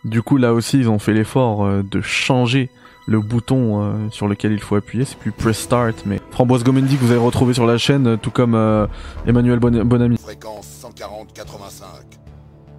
Du 0.04 0.22
coup, 0.22 0.36
là 0.36 0.54
aussi, 0.54 0.78
ils 0.78 0.88
ont 0.88 0.98
fait 0.98 1.12
l'effort 1.12 1.68
de 1.82 2.00
changer 2.00 2.70
le 3.08 3.20
bouton 3.20 3.82
euh, 3.82 4.10
sur 4.10 4.28
lequel 4.28 4.52
il 4.52 4.60
faut 4.60 4.76
appuyer, 4.76 5.06
c'est 5.06 5.16
plus 5.16 5.32
press 5.32 5.58
start, 5.58 6.04
mais 6.04 6.20
Framboise 6.30 6.62
Gomendi 6.62 6.96
que 6.96 7.00
vous 7.00 7.10
avez 7.10 7.20
retrouvé 7.20 7.54
sur 7.54 7.66
la 7.66 7.78
chaîne, 7.78 8.06
euh, 8.06 8.16
tout 8.18 8.30
comme 8.30 8.54
euh, 8.54 8.86
Emmanuel 9.26 9.58
Bonami. 9.58 10.18
Fréquence 10.18 10.84
140-85. 10.84 11.84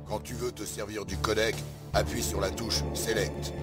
Quand 0.08 0.20
tu 0.24 0.36
veux 0.36 0.52
te 0.52 0.64
servir 0.64 1.06
du 1.06 1.18
codec, 1.18 1.56
appuie 1.94 2.22
sur 2.22 2.40
la 2.40 2.52
touche 2.52 2.84
Select. 2.94 3.54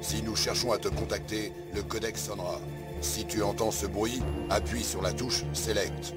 Si 0.00 0.22
nous 0.22 0.36
cherchons 0.36 0.70
à 0.70 0.78
te 0.78 0.86
contacter, 0.86 1.52
le 1.74 1.82
codec 1.82 2.16
sonnera. 2.16 2.60
Si 3.00 3.24
tu 3.24 3.42
entends 3.42 3.70
ce 3.70 3.86
bruit, 3.86 4.20
appuie 4.50 4.82
sur 4.82 5.02
la 5.02 5.12
touche 5.12 5.44
Select. 5.52 6.14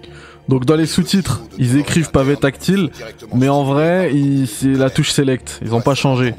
Donc 0.50 0.66
dans 0.66 0.76
les 0.76 0.86
sous-titres, 0.86 1.42
ils 1.58 1.78
écrivent 1.78 2.12
pavé 2.12 2.36
tactile, 2.36 2.90
mais 3.34 3.50
en 3.50 3.64
vrai, 3.64 4.12
c'est 4.48 4.68
la 4.68 4.90
touche 4.90 5.12
Select. 5.12 5.60
Ils 5.62 5.70
n'ont 5.70 5.82
pas 5.82 5.96
changé. 5.96 6.34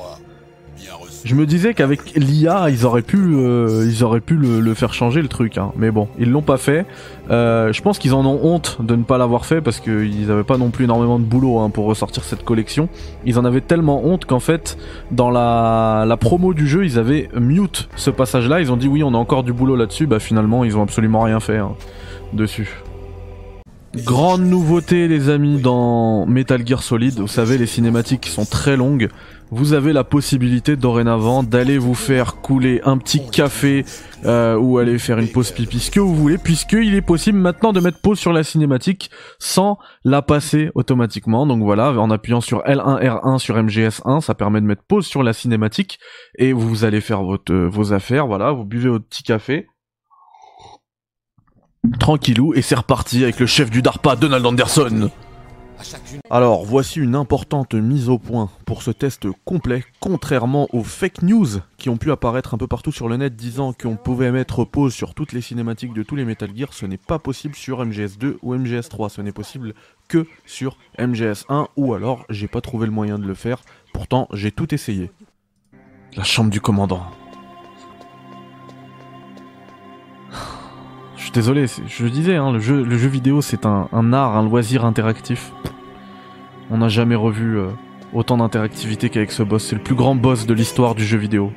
Je 1.25 1.37
me 1.37 1.47
disais 1.47 1.73
qu'avec 1.73 2.14
l'IA, 2.17 2.69
ils 2.69 2.85
auraient 2.85 3.02
pu, 3.02 3.19
euh, 3.19 3.87
ils 3.88 4.02
auraient 4.02 4.21
pu 4.21 4.35
le, 4.37 4.75
faire 4.75 4.93
changer 4.93 5.23
le 5.23 5.29
truc, 5.29 5.57
hein. 5.57 5.71
mais 5.76 5.93
bon, 5.93 6.09
ils 6.19 6.31
l'ont 6.31 6.43
pas 6.43 6.57
fait. 6.57 6.85
Euh, 7.31 7.73
je 7.73 7.81
pense 7.81 7.99
qu'ils 8.00 8.14
en 8.14 8.26
ont 8.26 8.41
honte 8.43 8.79
de 8.81 8.97
ne 8.97 9.05
pas 9.05 9.19
l'avoir 9.19 9.47
fait 9.47 9.61
parce 9.61 9.79
qu'ils 9.79 10.26
n'avaient 10.26 10.43
pas 10.43 10.59
non 10.59 10.71
plus 10.71 10.85
énormément 10.85 11.21
de 11.21 11.25
boulot 11.25 11.61
hein, 11.61 11.71
pour 11.71 11.87
ressortir 11.87 12.25
cette 12.25 12.45
collection. 12.45 12.88
Ils 13.25 13.38
en 13.38 13.45
avaient 13.45 13.61
tellement 13.61 14.05
honte 14.05 14.25
qu'en 14.25 14.41
fait, 14.41 14.76
dans 15.12 15.31
la, 15.31 16.05
la 16.09 16.17
promo 16.17 16.55
du 16.55 16.67
jeu, 16.67 16.85
ils 16.85 16.99
avaient 16.99 17.29
mute 17.38 17.88
ce 17.95 18.11
passage-là. 18.11 18.61
Ils 18.61 18.73
ont 18.73 18.76
dit 18.76 18.88
oui, 18.88 19.05
on 19.05 19.14
a 19.14 19.19
encore 19.19 19.45
du 19.45 19.52
boulot 19.52 19.76
là-dessus. 19.76 20.07
Bah 20.07 20.19
finalement, 20.19 20.64
ils 20.64 20.76
ont 20.76 20.83
absolument 20.83 21.21
rien 21.21 21.38
fait 21.38 21.59
hein, 21.59 21.75
dessus. 22.33 22.83
Grande 23.95 24.41
nouveauté 24.41 25.07
les 25.07 25.29
amis 25.29 25.61
dans 25.61 26.25
Metal 26.25 26.67
Gear 26.67 26.83
Solid, 26.83 27.19
vous 27.19 27.29
savez 27.29 27.59
les 27.59 27.67
cinématiques 27.67 28.25
sont 28.25 28.47
très 28.47 28.75
longues, 28.75 29.11
vous 29.52 29.75
avez 29.75 29.92
la 29.92 30.02
possibilité 30.02 30.76
dorénavant 30.76 31.42
d'aller 31.42 31.76
vous 31.76 31.94
faire 31.94 32.37
couler 32.37 32.80
un 32.85 32.97
petit 32.97 33.28
café 33.28 33.85
euh, 34.25 34.56
ou 34.56 34.78
aller 34.78 34.99
faire 34.99 35.18
une 35.18 35.28
pause 35.28 35.50
pipi, 35.50 35.78
ce 35.78 35.90
que 35.90 36.00
vous 36.00 36.14
voulez, 36.14 36.38
puisqu'il 36.38 36.94
est 36.94 37.02
possible 37.02 37.38
maintenant 37.38 37.75
de 37.75 37.80
mettre 37.80 38.00
pause 38.00 38.18
sur 38.18 38.32
la 38.32 38.44
cinématique 38.44 39.11
sans 39.38 39.78
la 40.04 40.23
passer 40.23 40.71
automatiquement. 40.75 41.47
Donc 41.47 41.62
voilà, 41.62 41.92
en 41.92 42.11
appuyant 42.11 42.40
sur 42.40 42.61
L1, 42.61 43.02
R1 43.02 43.38
sur 43.38 43.56
MGS1, 43.59 44.23
ça 44.23 44.35
permet 44.35 44.62
de 44.62 44.66
mettre 44.66 44.85
pause 44.88 45.04
sur 45.04 45.23
la 45.23 45.35
cinématique 45.35 45.99
et 46.38 46.54
vous 46.54 46.85
allez 46.85 47.02
faire 47.02 47.23
votre, 47.23 47.54
vos 47.54 47.92
affaires, 47.92 48.26
voilà, 48.26 48.52
vous 48.52 48.64
buvez 48.64 48.88
votre 48.88 49.04
petit 49.04 49.23
café. 49.23 49.66
Tranquillou, 52.00 52.54
et 52.54 52.62
c'est 52.62 52.76
reparti 52.76 53.23
avec 53.23 53.38
le 53.38 53.44
chef 53.44 53.68
du 53.71 53.82
DARPA, 53.82 54.16
Donald 54.16 54.47
Anderson. 54.47 55.11
Alors, 56.31 56.65
voici 56.65 57.01
une 57.01 57.15
importante 57.15 57.75
mise 57.75 58.09
au 58.09 58.19
point 58.19 58.51
pour 58.67 58.83
ce 58.83 58.91
test 58.91 59.27
complet, 59.45 59.85
contrairement 60.01 60.69
aux 60.73 60.83
fake 60.83 61.23
news 61.23 61.49
qui 61.77 61.89
ont 61.89 61.97
pu 61.97 62.11
apparaître 62.11 62.55
un 62.55 62.59
peu 62.59 62.67
partout 62.67 62.93
sur 62.93 63.09
le 63.09 63.17
net 63.17 63.37
disant 63.37 63.73
qu'on 63.73 63.97
pouvait 63.97 64.33
mettre 64.33 64.65
pause 64.65 64.95
sur 64.95 65.15
toutes 65.15 65.33
les 65.33 65.41
cinématiques 65.41 65.93
de 65.93 66.03
tous 66.03 66.17
les 66.17 66.25
Metal 66.25 66.51
Gear, 66.55 66.73
ce 66.73 66.87
n'est 66.87 66.99
pas 66.99 67.19
possible 67.19 67.55
sur 67.55 67.85
MGS2 67.85 68.37
ou 68.43 68.55
MGS3, 68.55 69.11
ce 69.11 69.21
n'est 69.21 69.33
possible 69.33 69.75
que 70.09 70.27
sur 70.47 70.77
MGS1 70.99 71.69
ou 71.77 71.95
alors 71.95 72.25
j'ai 72.29 72.49
pas 72.49 72.61
trouvé 72.61 72.87
le 72.87 72.93
moyen 72.93 73.19
de 73.19 73.27
le 73.27 73.35
faire, 73.35 73.62
pourtant 73.93 74.29
j'ai 74.33 74.53
tout 74.53 74.75
essayé. 74.75 75.11
La 76.17 76.25
chambre 76.25 76.51
du 76.51 76.61
commandant. 76.61 77.07
Désolé, 81.33 81.67
je 81.87 82.05
le 82.05 82.11
disais, 82.11 82.37
hein, 82.37 82.53
le, 82.53 82.61
jeu, 82.61 83.09
vidéo 83.09 83.43
c'est 83.43 83.67
un, 83.67 84.12
art, 84.12 84.37
un 84.37 84.45
loisir 84.45 84.85
interactif. 84.85 85.53
On 86.71 86.79
n'a 86.79 86.89
jamais 86.89 87.15
revu 87.15 87.59
euh, 87.59 87.69
autant 88.12 88.37
d'interactivité 88.37 89.11
qu'avec 89.11 89.33
ce 89.33 89.43
boss. 89.43 89.67
C'est 89.67 89.77
le 89.77 89.83
plus 89.83 89.95
grand 89.95 90.15
boss 90.15 90.47
de 90.47 90.55
l'histoire 90.55 90.95
du 90.95 91.05
jeu 91.05 91.19
vidéo. 91.19 91.53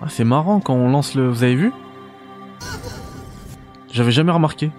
Ah, 0.00 0.06
c'est 0.08 0.24
marrant 0.24 0.60
quand 0.60 0.74
on 0.74 0.90
lance 0.90 1.14
le. 1.14 1.28
Vous 1.28 1.42
avez 1.42 1.54
vu? 1.54 1.72
J'avais 3.92 4.12
jamais 4.12 4.32
remarqué. 4.32 4.70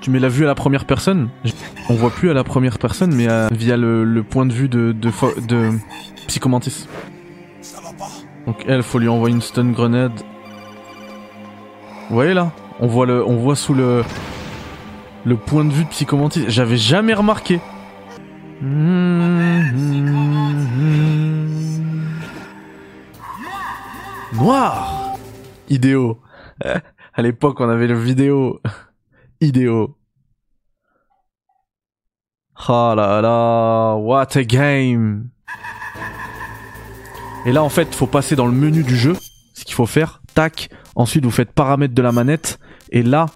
Tu 0.00 0.10
mets 0.10 0.18
la 0.18 0.28
vue 0.28 0.44
à 0.44 0.48
la 0.48 0.54
première 0.54 0.84
personne? 0.84 1.28
On 1.88 1.94
voit 1.94 2.10
plus 2.10 2.30
à 2.30 2.34
la 2.34 2.44
première 2.44 2.78
personne, 2.78 3.14
mais 3.14 3.28
euh, 3.28 3.48
via 3.52 3.76
le, 3.76 4.22
point 4.22 4.46
de 4.46 4.52
vue 4.52 4.68
de 4.68 4.94
Psychomantis. 6.26 6.86
Donc 8.46 8.64
elle, 8.66 8.82
faut 8.82 8.98
lui 8.98 9.08
envoyer 9.08 9.34
une 9.34 9.42
stun 9.42 9.70
grenade. 9.70 10.12
Vous 12.08 12.14
voyez 12.14 12.34
là? 12.34 12.52
On 12.80 12.86
voit 12.86 13.06
le, 13.06 13.24
on 13.24 13.36
voit 13.36 13.56
sous 13.56 13.74
le, 13.74 14.02
le 15.24 15.36
point 15.36 15.64
de 15.64 15.72
vue 15.72 15.84
de 15.84 15.88
Psychomantis. 15.88 16.44
J'avais 16.48 16.76
jamais 16.76 17.14
remarqué. 17.14 17.60
Noir 24.34 25.16
Idéo. 25.68 26.20
À 27.14 27.20
l'époque, 27.20 27.60
on 27.60 27.68
avait 27.68 27.86
le 27.86 27.98
vidéo. 27.98 28.58
Idéo. 29.42 29.98
Oh 32.68 32.94
là 32.96 33.20
là, 33.20 33.96
what 33.96 34.36
a 34.36 34.44
game. 34.44 35.31
Et 37.44 37.52
là, 37.52 37.62
en 37.62 37.68
fait, 37.68 37.94
faut 37.94 38.06
passer 38.06 38.36
dans 38.36 38.46
le 38.46 38.52
menu 38.52 38.82
du 38.82 38.96
jeu. 38.96 39.16
Ce 39.54 39.64
qu'il 39.64 39.74
faut 39.74 39.86
faire. 39.86 40.22
Tac. 40.34 40.70
Ensuite, 40.94 41.24
vous 41.24 41.30
faites 41.30 41.52
paramètres 41.52 41.94
de 41.94 42.02
la 42.02 42.12
manette. 42.12 42.58
Et 42.90 43.02
là, 43.02 43.26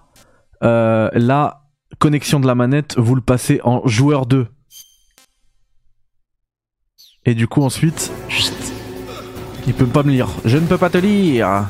euh, 0.63 1.09
là, 1.13 1.63
connexion 1.99 2.39
de 2.39 2.47
la 2.47 2.55
manette, 2.55 2.95
vous 2.97 3.15
le 3.15 3.21
passez 3.21 3.59
en 3.63 3.85
joueur 3.87 4.25
2. 4.25 4.47
Et 7.25 7.35
du 7.35 7.47
coup 7.47 7.61
ensuite, 7.61 8.11
il 9.65 9.73
peut 9.73 9.85
pas 9.85 10.03
me 10.03 10.11
lire. 10.11 10.29
Je 10.45 10.57
ne 10.57 10.65
peux 10.65 10.77
pas 10.77 10.89
te 10.89 10.97
lire. 10.97 11.67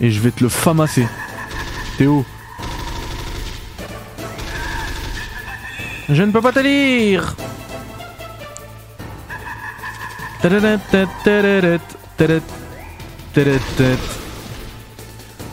Et 0.00 0.10
je 0.10 0.20
vais 0.20 0.30
te 0.30 0.42
le 0.42 0.48
famasser. 0.48 1.06
Théo. 1.98 2.24
Je 6.08 6.22
ne 6.22 6.32
peux 6.32 6.40
pas 6.40 6.52
te 6.52 6.60
lire. 6.60 7.36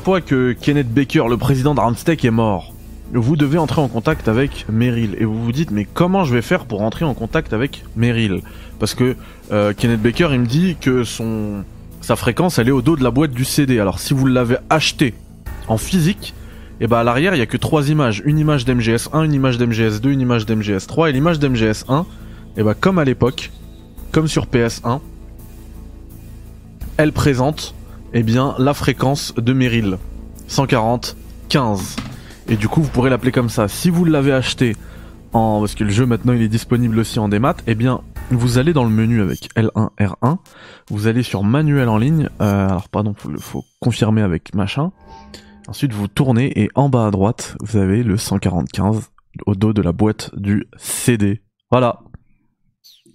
Fois 0.04 0.22
que 0.22 0.54
Kenneth 0.54 0.94
Baker, 0.94 1.24
le 1.30 1.38
président 1.38 1.74
de 1.74 1.80
Randstech, 1.80 2.24
est 2.24 2.32
mort 2.32 2.76
vous 3.14 3.36
devez 3.36 3.58
entrer 3.58 3.82
en 3.82 3.88
contact 3.88 4.28
avec 4.28 4.66
Meryl. 4.70 5.16
Et 5.20 5.26
vous 5.26 5.44
vous 5.44 5.52
dites, 5.52 5.72
mais 5.72 5.86
comment 5.86 6.24
je 6.24 6.34
vais 6.34 6.42
faire 6.42 6.66
pour 6.66 6.82
entrer 6.82 7.06
en 7.06 7.14
contact 7.14 7.54
avec 7.54 7.84
Meryl? 7.96 8.42
Parce 8.80 8.94
que 8.94 9.16
euh, 9.52 9.74
Kenneth 9.74 10.02
Baker, 10.02 10.30
il 10.32 10.40
me 10.40 10.46
dit 10.46 10.76
que 10.80 11.04
son 11.04 11.64
sa 12.02 12.16
fréquence, 12.16 12.60
elle 12.60 12.68
est 12.68 12.72
au 12.72 12.82
dos 12.82 12.96
de 12.96 13.04
la 13.04 13.12
boîte 13.12 13.32
du 13.32 13.46
CD. 13.46 13.80
Alors 13.80 14.00
si 14.00 14.14
vous 14.14 14.28
l'avez 14.28 14.58
acheté 14.70 15.14
en 15.68 15.78
physique, 15.78 16.34
et 16.80 16.84
eh 16.84 16.88
ben 16.88 16.98
à 16.98 17.04
l'arrière, 17.04 17.34
il 17.34 17.40
y 17.40 17.42
a 17.42 17.46
que 17.46 17.58
trois 17.58 17.90
images. 17.90 18.22
Une 18.26 18.38
image 18.38 18.66
d'MGS1, 18.66 19.24
une 19.24 19.34
image 19.34 19.58
d'MGS2, 19.58 20.10
une 20.10 20.22
image 20.22 20.46
d'MGS3. 20.46 21.10
Et 21.10 21.14
l'image 21.14 21.40
d'MGS1, 21.40 22.02
et 22.02 22.06
eh 22.58 22.64
ben 22.64 22.74
comme 22.80 23.00
à 23.00 23.06
l'époque, 23.06 23.52
comme 24.16 24.30
sur 24.30 24.46
PS1, 24.46 25.02
elle 26.96 27.12
présente 27.12 27.76
eh 28.14 28.24
bien, 28.24 28.56
la 28.58 28.74
fréquence 28.74 29.36
de 29.36 29.52
Meryl. 29.52 29.98
140, 30.48 31.18
15. 31.50 31.98
Et 32.48 32.56
du 32.56 32.70
coup, 32.70 32.82
vous 32.82 32.88
pourrez 32.88 33.10
l'appeler 33.10 33.34
comme 33.34 33.50
ça. 33.50 33.68
Si 33.68 33.90
vous 33.90 34.06
l'avez 34.06 34.32
acheté 34.32 34.78
en, 35.34 35.60
parce 35.60 35.76
que 35.76 35.84
le 35.84 35.90
jeu 35.90 36.06
maintenant 36.06 36.32
il 36.32 36.42
est 36.42 36.48
disponible 36.48 36.98
aussi 36.98 37.20
en 37.20 37.28
démat, 37.28 37.58
eh 37.68 37.76
bien, 37.76 38.00
vous 38.32 38.58
allez 38.58 38.72
dans 38.72 38.86
le 38.86 38.90
menu 38.90 39.22
avec 39.22 39.50
L1, 39.58 39.90
R1, 40.00 40.38
vous 40.90 41.08
allez 41.08 41.22
sur 41.22 41.44
manuel 41.44 41.90
en 41.90 41.98
ligne, 41.98 42.30
euh, 42.40 42.70
alors 42.70 42.88
pardon, 42.88 43.14
faut, 43.18 43.38
faut 43.38 43.66
confirmer 43.82 44.22
avec 44.22 44.56
machin. 44.56 44.94
Ensuite, 45.68 45.92
vous 45.92 46.08
tournez 46.08 46.58
et 46.58 46.70
en 46.74 46.88
bas 46.88 47.08
à 47.08 47.12
droite, 47.12 47.58
vous 47.60 47.76
avez 47.76 48.02
le 48.02 48.16
145 48.16 48.96
au 49.46 49.56
dos 49.56 49.74
de 49.74 49.82
la 49.82 49.92
boîte 49.92 50.32
du 50.38 50.70
CD. 50.78 51.42
Voilà. 51.70 52.00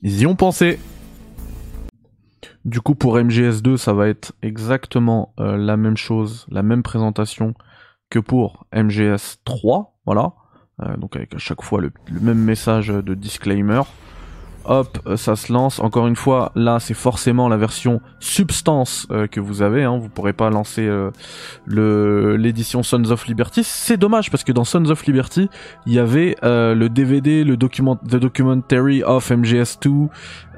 Ils 0.03 0.21
y 0.21 0.27
ont 0.27 0.37
pensé. 0.37 0.79
Du 2.65 2.81
coup, 2.81 2.95
pour 2.95 3.19
MGS2, 3.19 3.77
ça 3.77 3.93
va 3.93 4.09
être 4.09 4.33
exactement 4.43 5.35
euh, 5.39 5.57
la 5.57 5.77
même 5.77 5.97
chose, 5.97 6.47
la 6.51 6.63
même 6.63 6.83
présentation 6.83 7.55
que 8.09 8.19
pour 8.19 8.67
MGS 8.75 9.39
3, 9.45 9.99
voilà. 10.07 10.33
Euh, 10.83 10.97
donc 10.97 11.17
avec 11.17 11.35
à 11.35 11.39
chaque 11.39 11.63
fois 11.63 11.81
le, 11.81 11.93
même 12.21 12.39
message 12.39 12.89
de 12.89 13.15
disclaimer. 13.15 13.83
Hop, 14.65 14.99
euh, 15.07 15.17
ça 15.17 15.37
se 15.37 15.53
lance. 15.53 15.81
Encore 15.81 16.07
une 16.07 16.17
fois, 16.17 16.53
là, 16.55 16.79
c'est 16.81 16.95
forcément 16.95 17.49
la 17.49 17.57
version 17.57 18.01
substance 18.19 19.07
euh, 19.11 19.27
que 19.27 19.41
vous 19.41 19.63
avez. 19.63 19.85
Hein. 19.85 19.99
Vous 19.99 20.09
pourrez 20.09 20.33
pas 20.33 20.51
lancer 20.51 20.89
le 21.65 22.37
l'édition 22.37 22.83
Sons 22.83 23.11
of 23.11 23.27
Liberty. 23.27 23.63
C'est 23.65 23.97
dommage 23.97 24.31
parce 24.31 24.45
que 24.45 24.53
dans 24.53 24.65
Sons 24.65 24.85
of 24.87 25.05
Liberty, 25.07 25.49
il 25.87 25.93
y 25.93 25.99
avait 25.99 26.37
le 26.43 26.89
DVD, 26.89 27.45
le 27.45 27.57
document, 27.57 27.97
the 27.97 28.17
documentary 28.17 29.03
of 29.03 29.31
MGS2, 29.31 30.09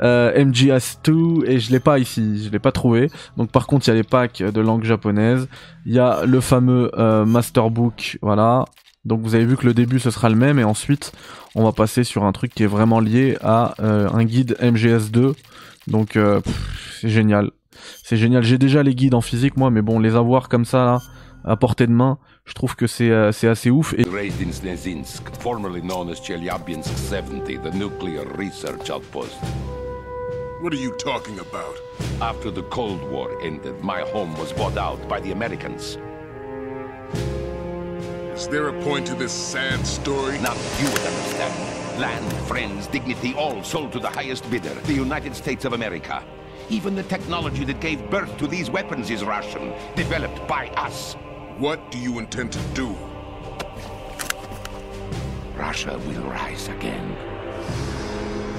MGS2, 0.01 1.45
et 1.47 1.61
je 1.61 1.71
l'ai 1.71 1.81
pas 1.81 1.99
ici. 1.99 2.45
Je 2.45 2.51
l'ai 2.51 2.59
pas 2.59 2.73
trouvé. 2.73 3.11
Donc 3.37 3.51
par 3.51 3.67
contre, 3.67 3.87
il 3.87 3.91
y 3.91 3.93
a 3.93 3.97
les 3.97 4.03
packs 4.03 4.43
de 4.43 4.61
langue 4.61 4.85
japonaise. 4.85 5.49
Il 5.87 5.93
y 5.93 5.99
a 5.99 6.25
le 6.25 6.41
fameux 6.41 6.91
Masterbook, 7.27 8.19
voilà. 8.23 8.65
Donc 9.05 9.21
vous 9.21 9.35
avez 9.35 9.45
vu 9.45 9.57
que 9.57 9.67
le 9.67 9.75
début 9.75 9.99
ce 9.99 10.11
sera 10.11 10.29
le 10.29 10.37
même 10.37 10.59
et 10.59 10.65
ensuite 10.65 11.13
on 11.55 11.65
va 11.65 11.73
passer 11.73 12.05
sur 12.05 12.25
un 12.25 12.33
truc 12.33 12.55
qui 12.55 12.63
est 12.63 12.69
vraiment 12.69 13.01
lié 13.01 13.37
à 13.41 13.75
euh, 13.81 14.09
un 14.11 14.25
guide 14.25 14.57
MGS2. 14.61 15.35
Donc 15.89 16.17
euh, 16.17 16.41
c'est 17.01 17.09
génial. 17.09 17.51
C'est 18.05 18.17
génial. 18.17 18.45
J'ai 18.45 18.59
déjà 18.59 18.83
les 18.83 18.95
guides 18.95 19.15
en 19.15 19.21
physique 19.21 19.57
moi 19.57 19.71
mais 19.71 19.83
bon 19.83 19.99
les 19.99 20.15
avoir 20.15 20.49
comme 20.49 20.65
ça 20.65 20.85
là 20.85 20.99
à 21.45 21.57
portée 21.57 21.87
de 21.87 21.93
main, 21.93 22.19
je 22.45 22.55
trouve 22.55 22.77
que 22.77 22.87
c'est 22.87 23.11
euh, 23.11 23.33
c'est 23.33 23.49
assez 23.49 23.71
ouf 23.71 23.95
et 23.95 24.05
What 30.63 30.75
are 30.75 30.81
you 30.81 30.93
talking 30.93 31.41
about? 31.41 31.75
After 32.21 32.53
the 32.53 32.63
Cold 32.71 33.01
War 33.11 33.31
ended, 33.43 33.75
my 33.83 34.01
home 34.15 34.33
was 34.39 34.53
bought 34.53 34.79
out 34.79 35.01
by 35.09 35.21
the 35.21 35.33
Americans. 35.33 35.99
Is 38.35 38.49
there 38.49 38.69
a 38.69 38.83
point 38.83 39.07
to 39.09 39.15
this 39.15 39.31
sad 39.31 39.87
story? 39.87 40.39
Now 40.39 40.55
you 40.81 40.87
would 40.87 41.01
understand. 41.01 42.01
Land, 42.01 42.33
friends, 42.47 42.87
dignity, 42.87 43.35
all 43.35 43.63
sold 43.63 43.93
to 43.93 43.99
the 43.99 44.09
highest 44.09 44.51
bidder, 44.51 44.73
the 44.87 44.95
United 44.95 45.37
States 45.37 45.67
of 45.67 45.75
America. 45.75 46.25
Even 46.71 46.95
the 46.95 47.03
technology 47.03 47.65
that 47.67 47.81
gave 47.81 48.11
birth 48.11 48.35
to 48.39 48.47
these 48.47 48.71
weapons 48.71 49.11
is 49.11 49.23
Russian, 49.23 49.75
developed 49.97 50.49
by 50.49 50.69
us. 50.69 51.13
What 51.59 51.91
do 51.91 51.99
you 51.99 52.19
intend 52.19 52.53
to 52.53 52.61
do? 52.73 52.97
Russia 55.55 55.99
will 56.07 56.23
rise 56.23 56.69
again. 56.69 57.13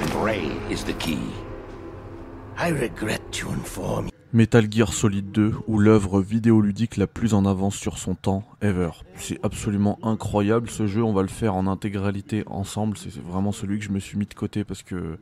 And 0.02 0.14
Ray 0.24 0.46
is 0.70 0.84
the 0.84 0.94
key. 0.94 1.32
I 2.58 2.70
regret 2.70 3.32
to 3.34 3.50
inform 3.50 4.06
you. 4.06 4.13
Metal 4.34 4.66
Gear 4.70 4.92
Solid 4.92 5.32
2 5.32 5.54
ou 5.68 5.78
l'œuvre 5.78 6.20
vidéoludique 6.20 6.98
la 6.98 7.06
plus 7.06 7.36
en 7.36 7.46
avance 7.46 7.76
sur 7.76 8.00
son 8.00 8.16
temps 8.16 8.44
ever. 8.64 8.90
C'est 9.16 9.40
absolument 9.44 10.00
incroyable 10.02 10.72
ce 10.72 10.88
jeu, 10.88 11.04
on 11.04 11.14
va 11.14 11.22
le 11.22 11.28
faire 11.28 11.54
en 11.54 11.68
intégralité 11.68 12.44
ensemble, 12.48 12.98
c'est 12.98 13.16
vraiment 13.22 13.52
celui 13.52 13.78
que 13.78 13.86
je 13.86 13.92
me 13.92 14.00
suis 14.00 14.18
mis 14.18 14.26
de 14.26 14.34
côté 14.34 14.64
parce 14.64 14.82
que 14.82 15.20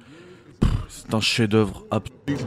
c'est 0.88 1.14
un 1.14 1.20
chef-d'œuvre 1.20 1.86
absolu. 1.92 2.38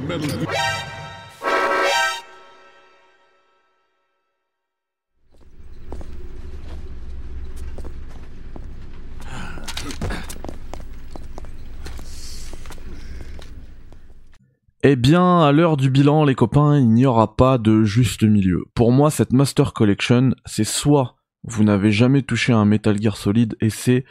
Eh 14.86 14.96
bien, 14.96 15.40
à 15.40 15.50
l'heure 15.50 15.78
du 15.78 15.88
bilan, 15.88 16.24
les 16.24 16.34
copains, 16.34 16.76
il 16.76 16.90
n'y 16.90 17.06
aura 17.06 17.36
pas 17.36 17.56
de 17.56 17.84
juste 17.84 18.22
milieu. 18.22 18.66
Pour 18.74 18.92
moi, 18.92 19.10
cette 19.10 19.32
Master 19.32 19.72
Collection, 19.72 20.32
c'est 20.44 20.64
soit 20.64 21.16
vous 21.42 21.64
n'avez 21.64 21.90
jamais 21.90 22.20
touché 22.20 22.52
un 22.52 22.66
Metal 22.66 23.00
Gear 23.00 23.16
Solid 23.16 23.56
et 23.62 23.70
c'est 23.70 24.04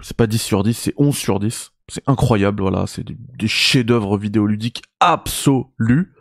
c'est 0.00 0.16
pas 0.16 0.28
10 0.28 0.40
sur 0.40 0.62
10, 0.62 0.72
c'est 0.72 0.94
11 0.98 1.16
sur 1.16 1.40
10. 1.40 1.72
C'est 1.88 2.04
incroyable, 2.06 2.62
voilà, 2.62 2.86
c'est 2.86 3.04
des, 3.04 3.48
chefs-d'œuvre 3.48 4.18
vidéoludiques 4.18 4.84
absolus. 5.00 6.12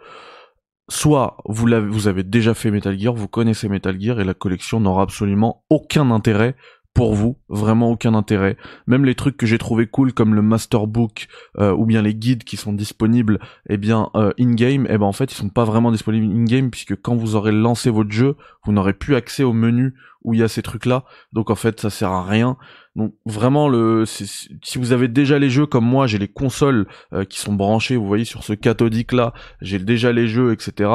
Soit 0.90 1.38
vous 1.46 1.68
l'avez, 1.68 1.88
vous 1.88 2.08
avez 2.08 2.24
déjà 2.24 2.56
fait 2.56 2.72
Metal 2.72 3.00
Gear, 3.00 3.14
vous 3.14 3.28
connaissez 3.28 3.70
Metal 3.70 4.02
Gear 4.02 4.20
et 4.20 4.24
la 4.24 4.34
collection 4.34 4.80
n'aura 4.80 5.04
absolument 5.04 5.66
aucun 5.70 6.10
intérêt 6.10 6.56
pour 6.94 7.14
vous, 7.16 7.38
vraiment 7.48 7.90
aucun 7.90 8.14
intérêt. 8.14 8.58
Même 8.86 9.06
les 9.06 9.16
trucs 9.16 9.38
que 9.38 9.46
j'ai 9.46 9.58
trouvé 9.58 9.88
cool 9.88 10.14
comme 10.14 10.36
le 10.36 10.42
masterbook 10.42 11.28
euh, 11.58 11.72
ou 11.74 11.86
bien 11.86 12.02
les 12.02 12.14
guides 12.14 12.44
qui 12.44 12.58
sont 12.58 12.74
disponibles, 12.74 13.40
eh 13.70 13.78
bien 13.78 14.10
euh, 14.16 14.32
in-game, 14.38 14.86
eh 14.90 14.98
ben 14.98 15.06
en 15.06 15.14
fait 15.14 15.32
ils 15.32 15.36
sont 15.36 15.50
pas 15.50 15.64
vraiment 15.64 15.92
disponibles 15.92 16.26
in-game 16.26 16.70
puisque 16.70 17.00
quand 17.02 17.16
vous 17.16 17.36
aurez 17.36 17.54
lancé 17.54 17.90
votre 17.90 18.12
jeu, 18.12 18.36
vous 18.66 18.74
n'aurez 18.74 18.94
plus 18.94 19.16
accès 19.16 19.44
au 19.44 19.54
menu 19.54 19.94
où 20.24 20.34
il 20.34 20.42
y 20.42 20.44
a 20.44 20.50
ces 20.50 20.62
trucs 20.62 20.86
là. 20.86 21.06
Donc 21.32 21.50
en 21.50 21.56
fait 21.56 21.80
ça 21.80 21.90
sert 21.90 22.12
à 22.12 22.26
rien. 22.26 22.58
Donc 22.98 23.16
vraiment 23.26 23.70
le 23.70 24.04
si 24.06 24.50
vous 24.76 24.92
avez 24.92 25.08
déjà 25.08 25.40
les 25.40 25.50
jeux 25.50 25.66
comme 25.66 25.86
moi, 25.86 26.08
j'ai 26.08 26.18
les 26.18 26.28
consoles 26.28 26.88
euh, 27.14 27.24
qui 27.24 27.40
sont 27.40 27.54
branchées, 27.54 27.96
vous 27.96 28.08
voyez 28.08 28.26
sur 28.26 28.44
ce 28.44 28.52
cathodique 28.52 29.14
là, 29.14 29.34
j'ai 29.62 29.80
déjà 29.80 30.12
les 30.12 30.28
jeux 30.28 30.52
etc 30.52 30.90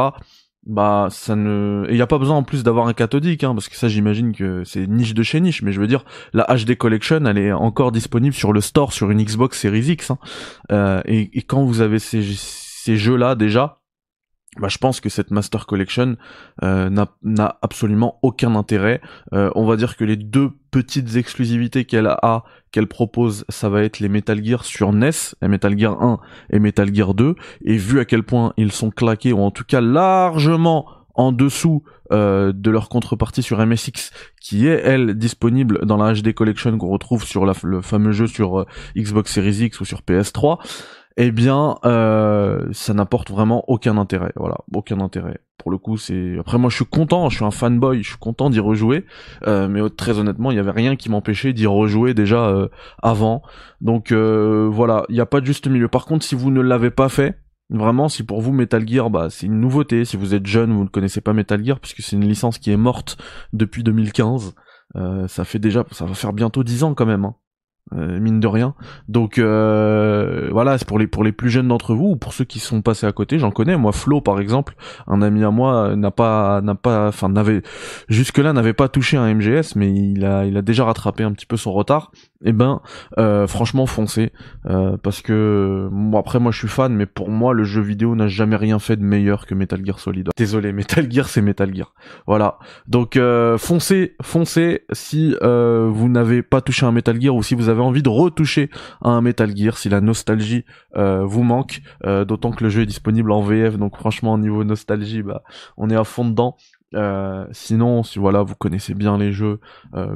bah 0.66 1.08
ça 1.10 1.36
ne 1.36 1.86
il 1.90 1.96
y 1.96 2.02
a 2.02 2.06
pas 2.06 2.18
besoin 2.18 2.36
en 2.36 2.42
plus 2.42 2.64
d'avoir 2.64 2.88
un 2.88 2.92
cathodique 2.92 3.44
hein, 3.44 3.54
parce 3.54 3.68
que 3.68 3.76
ça 3.76 3.88
j'imagine 3.88 4.34
que 4.34 4.64
c'est 4.64 4.86
niche 4.88 5.14
de 5.14 5.22
chez 5.22 5.40
niche 5.40 5.62
mais 5.62 5.70
je 5.70 5.80
veux 5.80 5.86
dire 5.86 6.04
la 6.32 6.44
HD 6.44 6.76
collection 6.76 7.24
elle 7.24 7.38
est 7.38 7.52
encore 7.52 7.92
disponible 7.92 8.34
sur 8.34 8.52
le 8.52 8.60
store 8.60 8.92
sur 8.92 9.10
une 9.10 9.22
Xbox 9.22 9.60
Series 9.60 9.92
X 9.92 10.10
hein. 10.10 10.18
euh, 10.72 11.00
et, 11.04 11.42
quand 11.42 11.64
vous 11.64 11.80
avez 11.80 12.00
ces, 12.00 12.22
ces 12.24 12.96
jeux 12.96 13.16
là 13.16 13.36
déjà 13.36 13.78
bah, 14.58 14.68
je 14.68 14.78
pense 14.78 15.00
que 15.00 15.08
cette 15.08 15.30
Master 15.30 15.66
Collection 15.66 16.16
euh, 16.62 16.90
n'a 17.22 17.58
absolument 17.60 18.18
aucun 18.22 18.54
intérêt. 18.56 19.00
Euh, 19.32 19.50
on 19.54 19.66
va 19.66 19.76
dire 19.76 19.96
que 19.96 20.04
les 20.04 20.16
deux 20.16 20.50
petites 20.76 21.16
exclusivités 21.16 21.86
qu'elle 21.86 22.06
a, 22.06 22.44
qu'elle 22.70 22.86
propose, 22.86 23.46
ça 23.48 23.70
va 23.70 23.82
être 23.82 23.98
les 23.98 24.10
Metal 24.10 24.44
Gear 24.44 24.62
sur 24.62 24.92
NES, 24.92 25.10
et 25.40 25.48
Metal 25.48 25.78
Gear 25.78 26.02
1 26.02 26.20
et 26.50 26.58
Metal 26.58 26.94
Gear 26.94 27.14
2. 27.14 27.34
Et 27.64 27.78
vu 27.78 27.98
à 27.98 28.04
quel 28.04 28.22
point 28.22 28.52
ils 28.58 28.72
sont 28.72 28.90
claqués, 28.90 29.32
ou 29.32 29.40
en 29.40 29.50
tout 29.50 29.64
cas 29.64 29.80
largement 29.80 30.86
en 31.14 31.32
dessous 31.32 31.82
euh, 32.12 32.52
de 32.54 32.70
leur 32.70 32.90
contrepartie 32.90 33.42
sur 33.42 33.64
MSX, 33.64 34.10
qui 34.38 34.66
est 34.66 34.82
elle 34.84 35.14
disponible 35.14 35.86
dans 35.86 35.96
la 35.96 36.12
HD 36.12 36.34
Collection 36.34 36.76
qu'on 36.76 36.88
retrouve 36.88 37.24
sur 37.24 37.46
le 37.46 37.80
fameux 37.80 38.12
jeu 38.12 38.26
sur 38.26 38.66
Xbox 38.94 39.32
Series 39.32 39.64
X 39.64 39.80
ou 39.80 39.86
sur 39.86 40.02
PS3 40.02 40.58
eh 41.16 41.30
bien, 41.30 41.76
euh, 41.86 42.66
ça 42.72 42.92
n'apporte 42.92 43.30
vraiment 43.30 43.64
aucun 43.68 43.96
intérêt. 43.96 44.32
Voilà, 44.36 44.58
aucun 44.74 45.00
intérêt. 45.00 45.38
Pour 45.66 45.72
le 45.72 45.78
coup, 45.78 45.96
c'est. 45.96 46.38
Après, 46.38 46.58
moi, 46.58 46.70
je 46.70 46.76
suis 46.76 46.84
content. 46.84 47.28
Je 47.28 47.38
suis 47.38 47.44
un 47.44 47.50
fanboy. 47.50 48.00
Je 48.00 48.10
suis 48.10 48.18
content 48.18 48.50
d'y 48.50 48.60
rejouer. 48.60 49.04
Euh, 49.48 49.66
mais 49.66 49.80
très 49.90 50.16
honnêtement, 50.20 50.52
il 50.52 50.56
y 50.56 50.60
avait 50.60 50.70
rien 50.70 50.94
qui 50.94 51.10
m'empêchait 51.10 51.52
d'y 51.52 51.66
rejouer 51.66 52.14
déjà 52.14 52.46
euh, 52.46 52.68
avant. 53.02 53.42
Donc 53.80 54.12
voilà, 54.12 55.04
il 55.08 55.16
n'y 55.16 55.20
a 55.20 55.26
pas 55.26 55.40
de 55.40 55.46
juste 55.46 55.66
milieu. 55.66 55.88
Par 55.88 56.04
contre, 56.04 56.24
si 56.24 56.36
vous 56.36 56.52
ne 56.52 56.60
l'avez 56.60 56.92
pas 56.92 57.08
fait, 57.08 57.40
Vraiment, 57.68 58.08
si 58.08 58.22
pour 58.22 58.40
vous 58.42 58.52
Metal 58.52 58.86
Gear, 58.86 59.10
bah, 59.10 59.26
c'est 59.28 59.46
une 59.46 59.58
nouveauté. 59.58 60.04
Si 60.04 60.16
vous 60.16 60.34
êtes 60.34 60.46
jeune, 60.46 60.72
vous 60.72 60.84
ne 60.84 60.88
connaissez 60.88 61.20
pas 61.20 61.32
Metal 61.32 61.64
Gear, 61.64 61.80
puisque 61.80 62.00
c'est 62.00 62.14
une 62.14 62.28
licence 62.28 62.58
qui 62.58 62.70
est 62.70 62.76
morte 62.76 63.18
depuis 63.52 63.82
2015. 63.82 64.54
ça 65.26 65.44
fait 65.44 65.58
déjà, 65.58 65.84
ça 65.90 66.04
va 66.04 66.14
faire 66.14 66.32
bientôt 66.32 66.62
10 66.62 66.84
ans 66.84 66.94
quand 66.94 67.06
même. 67.06 67.24
Hein. 67.24 67.34
Euh, 67.94 68.18
mine 68.18 68.40
de 68.40 68.48
rien. 68.48 68.74
Donc 69.08 69.38
euh, 69.38 70.48
voilà, 70.50 70.76
c'est 70.76 70.88
pour 70.88 70.98
les 70.98 71.06
pour 71.06 71.22
les 71.22 71.30
plus 71.30 71.50
jeunes 71.50 71.68
d'entre 71.68 71.94
vous 71.94 72.10
ou 72.10 72.16
pour 72.16 72.32
ceux 72.32 72.44
qui 72.44 72.58
sont 72.58 72.82
passés 72.82 73.06
à 73.06 73.12
côté. 73.12 73.38
J'en 73.38 73.52
connais. 73.52 73.76
Moi, 73.76 73.92
Flo, 73.92 74.20
par 74.20 74.40
exemple, 74.40 74.74
un 75.06 75.22
ami 75.22 75.44
à 75.44 75.52
moi 75.52 75.94
n'a 75.94 76.10
pas 76.10 76.60
n'a 76.62 76.74
pas, 76.74 77.06
enfin 77.06 77.28
n'avait 77.28 77.62
jusque 78.08 78.38
là 78.38 78.52
n'avait 78.52 78.72
pas 78.72 78.88
touché 78.88 79.16
un 79.16 79.32
MGS, 79.32 79.76
mais 79.76 79.94
il 79.94 80.24
a 80.24 80.46
il 80.46 80.56
a 80.56 80.62
déjà 80.62 80.84
rattrapé 80.84 81.22
un 81.22 81.30
petit 81.30 81.46
peu 81.46 81.56
son 81.56 81.72
retard. 81.72 82.10
Et 82.44 82.50
eh 82.50 82.52
ben, 82.52 82.80
euh, 83.18 83.46
franchement, 83.46 83.86
foncez 83.86 84.32
parce 85.02 85.22
que 85.22 85.88
moi 85.92 86.20
après 86.20 86.40
moi 86.40 86.50
je 86.50 86.58
suis 86.58 86.68
fan, 86.68 86.92
mais 86.92 87.06
pour 87.06 87.30
moi 87.30 87.54
le 87.54 87.62
jeu 87.62 87.80
vidéo 87.80 88.16
n'a 88.16 88.26
jamais 88.26 88.56
rien 88.56 88.80
fait 88.80 88.96
de 88.96 89.02
meilleur 89.02 89.46
que 89.46 89.54
Metal 89.54 89.80
Gear 89.84 90.00
Solid. 90.00 90.30
Désolé, 90.36 90.72
Metal 90.72 91.10
Gear 91.10 91.28
c'est 91.28 91.40
Metal 91.40 91.72
Gear. 91.72 91.94
Voilà. 92.26 92.58
Donc 92.88 93.18
foncez, 93.58 94.16
foncez 94.22 94.82
si 94.92 95.36
vous 95.40 96.08
n'avez 96.08 96.42
pas 96.42 96.60
touché 96.60 96.84
un 96.84 96.92
Metal 96.92 97.20
Gear 97.20 97.34
ou 97.34 97.44
si 97.44 97.54
vous 97.54 97.68
avez 97.68 97.75
envie 97.82 98.02
de 98.02 98.08
retoucher 98.08 98.70
à 99.02 99.10
un 99.10 99.20
Metal 99.20 99.56
Gear, 99.56 99.76
si 99.76 99.88
la 99.88 100.00
nostalgie 100.00 100.64
euh, 100.96 101.24
vous 101.24 101.42
manque, 101.42 101.82
euh, 102.04 102.24
d'autant 102.24 102.50
que 102.50 102.64
le 102.64 102.70
jeu 102.70 102.82
est 102.82 102.86
disponible 102.86 103.32
en 103.32 103.42
VF, 103.42 103.78
donc 103.78 103.96
franchement 103.96 104.34
au 104.34 104.38
niveau 104.38 104.64
nostalgie, 104.64 105.22
bah 105.22 105.42
on 105.76 105.90
est 105.90 105.96
à 105.96 106.04
fond 106.04 106.24
dedans. 106.24 106.56
Euh, 106.94 107.44
sinon, 107.50 108.04
si 108.04 108.18
voilà, 108.18 108.42
vous 108.42 108.54
connaissez 108.54 108.94
bien 108.94 109.18
les 109.18 109.32
jeux 109.32 109.60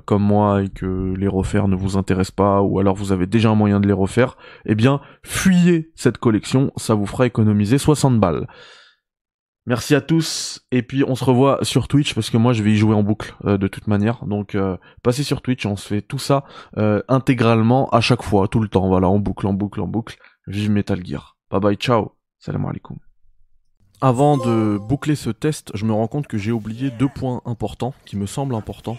comme 0.04 0.22
moi 0.22 0.62
et 0.62 0.68
que 0.68 1.14
les 1.16 1.28
refaire 1.28 1.68
ne 1.68 1.76
vous 1.76 1.96
intéresse 1.96 2.30
pas, 2.30 2.62
ou 2.62 2.78
alors 2.78 2.94
vous 2.94 3.12
avez 3.12 3.26
déjà 3.26 3.50
un 3.50 3.54
moyen 3.54 3.80
de 3.80 3.86
les 3.86 3.92
refaire, 3.92 4.36
eh 4.66 4.74
bien, 4.74 5.00
fuyez 5.22 5.90
cette 5.94 6.18
collection, 6.18 6.72
ça 6.76 6.94
vous 6.94 7.06
fera 7.06 7.26
économiser 7.26 7.78
60 7.78 8.20
balles. 8.20 8.46
Merci 9.66 9.94
à 9.94 10.00
tous 10.00 10.64
et 10.72 10.82
puis 10.82 11.04
on 11.06 11.14
se 11.14 11.22
revoit 11.22 11.58
sur 11.62 11.86
Twitch 11.86 12.14
parce 12.14 12.30
que 12.30 12.38
moi 12.38 12.52
je 12.54 12.62
vais 12.62 12.72
y 12.72 12.76
jouer 12.76 12.94
en 12.94 13.02
boucle 13.02 13.34
euh, 13.44 13.58
de 13.58 13.68
toute 13.68 13.86
manière. 13.86 14.24
Donc 14.24 14.54
euh, 14.54 14.76
passez 15.02 15.22
sur 15.22 15.42
Twitch, 15.42 15.66
on 15.66 15.76
se 15.76 15.86
fait 15.86 16.02
tout 16.02 16.18
ça 16.18 16.44
euh, 16.78 17.02
intégralement 17.08 17.88
à 17.90 18.00
chaque 18.00 18.22
fois, 18.22 18.48
tout 18.48 18.60
le 18.60 18.68
temps. 18.68 18.88
Voilà, 18.88 19.08
en 19.08 19.18
boucle, 19.18 19.46
en 19.46 19.52
boucle, 19.52 19.80
en 19.80 19.86
boucle. 19.86 20.16
Vive 20.46 20.70
Metal 20.70 21.04
Gear. 21.04 21.36
Bye 21.50 21.60
bye, 21.60 21.76
ciao. 21.76 22.12
Salam 22.38 22.64
alaikum. 22.64 22.96
Avant 24.00 24.38
de 24.38 24.78
boucler 24.78 25.14
ce 25.14 25.28
test, 25.28 25.72
je 25.74 25.84
me 25.84 25.92
rends 25.92 26.08
compte 26.08 26.26
que 26.26 26.38
j'ai 26.38 26.52
oublié 26.52 26.90
deux 26.90 27.08
points 27.08 27.42
importants 27.44 27.92
qui 28.06 28.16
me 28.16 28.24
semblent 28.24 28.54
importants 28.54 28.96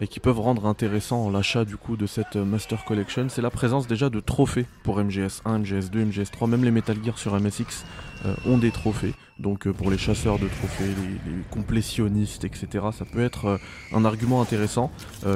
et 0.00 0.08
qui 0.08 0.20
peuvent 0.20 0.40
rendre 0.40 0.66
intéressant 0.66 1.30
l'achat 1.30 1.64
du 1.64 1.76
coup 1.76 1.96
de 1.96 2.06
cette 2.06 2.36
Master 2.36 2.84
Collection, 2.84 3.28
c'est 3.28 3.42
la 3.42 3.50
présence 3.50 3.86
déjà 3.86 4.10
de 4.10 4.20
trophées 4.20 4.66
pour 4.82 5.00
MGS1, 5.00 5.62
MGS2, 5.62 6.12
MGS3, 6.12 6.48
même 6.48 6.64
les 6.64 6.70
Metal 6.70 6.96
Gear 7.02 7.18
sur 7.18 7.38
MSX 7.38 7.84
euh, 8.24 8.34
ont 8.46 8.58
des 8.58 8.70
trophées. 8.70 9.14
Donc 9.38 9.66
euh, 9.66 9.72
pour 9.72 9.90
les 9.90 9.98
chasseurs 9.98 10.38
de 10.38 10.48
trophées, 10.48 10.88
les, 11.26 11.42
complétionnistes, 11.50 12.44
etc., 12.44 12.86
ça 12.92 13.04
peut 13.04 13.22
être 13.22 13.44
euh, 13.46 13.58
un 13.92 14.04
argument 14.04 14.42
intéressant. 14.42 14.90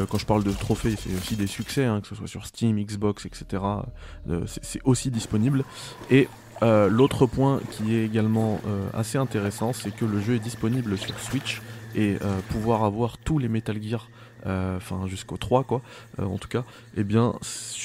quand 0.09 0.19
je 0.19 0.27
parle 0.27 0.45
de 0.45 0.51
trophées, 0.51 0.95
c'est 0.97 1.15
aussi 1.15 1.37
des 1.37 1.47
succès, 1.47 1.85
hein, 1.85 2.01
que 2.01 2.09
ce 2.09 2.15
soit 2.15 2.27
sur 2.27 2.47
Steam, 2.47 2.77
Xbox, 2.83 3.27
etc. 3.27 3.63
c'est 4.47 4.81
aussi 4.85 5.11
disponible. 5.11 5.65
Et 6.11 6.29
l'autre 6.61 7.27
point 7.27 7.61
qui 7.71 7.95
est 7.95 8.05
également 8.05 8.61
assez 8.95 9.19
intéressant, 9.19 9.73
c'est 9.73 9.95
que 9.95 10.05
le 10.05 10.21
jeu 10.21 10.35
est 10.35 10.39
disponible 10.39 10.97
sur 10.97 11.19
Switch 11.19 11.61
et 11.95 12.17
pouvoir 12.51 12.85
avoir 12.85 13.19
tous 13.19 13.39
les 13.39 13.49
Metal 13.49 13.81
Gear 13.83 14.09
euh, 14.09 14.22
enfin 14.45 15.07
jusqu'au 15.07 15.37
3 15.37 15.65
quoi, 15.65 15.83
euh, 16.19 16.25
en 16.25 16.39
tout 16.39 16.49
cas, 16.49 16.61
et 16.97 17.01
eh 17.01 17.05
bien 17.05 17.35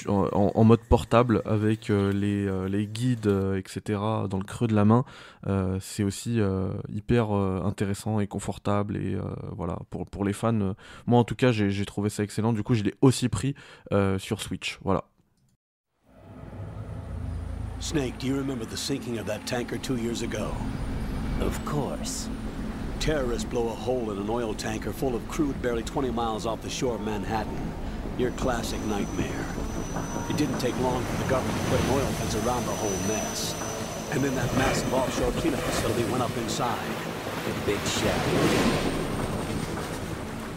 en, 0.08 0.64
mode 0.64 0.82
portable 0.82 1.42
avec 1.46 1.90
euh, 1.90 2.12
les, 2.12 2.70
les, 2.70 2.88
guides, 2.88 3.32
etc. 3.58 4.00
dans 4.30 4.38
le 4.38 4.44
creux 4.44 4.68
de 4.68 4.76
la 4.76 4.86
main, 4.86 5.06
c'est 5.80 6.04
aussi 6.04 6.40
hyper 6.90 7.32
intéressant 7.32 8.20
et 8.20 8.28
confortable 8.28 8.98
et 8.98 9.18
voilà 9.56 9.80
pour, 9.90 10.06
pour 10.06 10.26
les 10.26 10.34
fans. 10.34 10.76
moi 11.06 11.20
en 11.20 11.24
tout 11.24 11.36
cas 11.36 11.52
j'ai 11.52 11.86
trouvé 11.86 12.10
ça 12.10 12.24
excellent. 12.24 12.54
Du 12.54 12.64
coup 12.64 12.74
je 12.74 12.84
l'ai 12.84 12.96
aussi 13.02 13.30
pris 13.30 13.56
sur 14.18 14.42
Switch. 14.42 14.80
Voilà. 14.84 15.04
Snake, 17.80 18.18
do 18.18 18.26
you 18.26 18.36
remember 18.36 18.66
the 18.66 18.76
sinking 18.76 19.20
of 19.20 19.28
that 19.28 19.46
tanker 19.46 19.78
two 19.78 19.98
years 19.98 20.24
ago? 20.24 20.52
Of 21.42 21.64
course. 21.64 22.28
Terrorists 23.00 23.48
blow 23.48 23.68
a 23.68 23.74
hole 23.74 24.12
in 24.12 24.18
an 24.18 24.30
oil 24.30 24.54
tanker 24.54 24.92
full 24.92 25.16
of 25.16 25.26
crude 25.30 25.62
barely 25.62 25.84
20 25.84 26.12
miles 26.12 26.46
off 26.46 26.62
the 26.62 26.70
shore 26.70 26.96
of 26.96 27.02
Manhattan. 27.02 27.74
Your 28.18 28.32
classic 28.32 28.82
nightmare. 28.86 29.46
It 30.30 30.36
didn't 30.36 30.60
take 30.60 30.78
long 30.80 31.04
for 31.04 31.24
the 31.24 31.30
government 31.30 31.58
to 31.58 31.70
put 31.70 31.80
an 31.80 31.90
oil 31.92 32.06
fence 32.06 32.36
around 32.36 32.66
the 32.66 32.72
whole 32.72 33.08
mess. 33.08 33.56
And 34.12 34.22
then 34.24 34.36
that 34.36 34.54
massive 34.56 34.94
offshore 34.94 35.32
cleanup 35.34 35.60
facility 35.62 36.04
went 36.12 36.24
up 36.24 36.36
inside. 36.38 36.90
The 37.46 37.72
big 37.72 37.80
shack. 37.86 38.28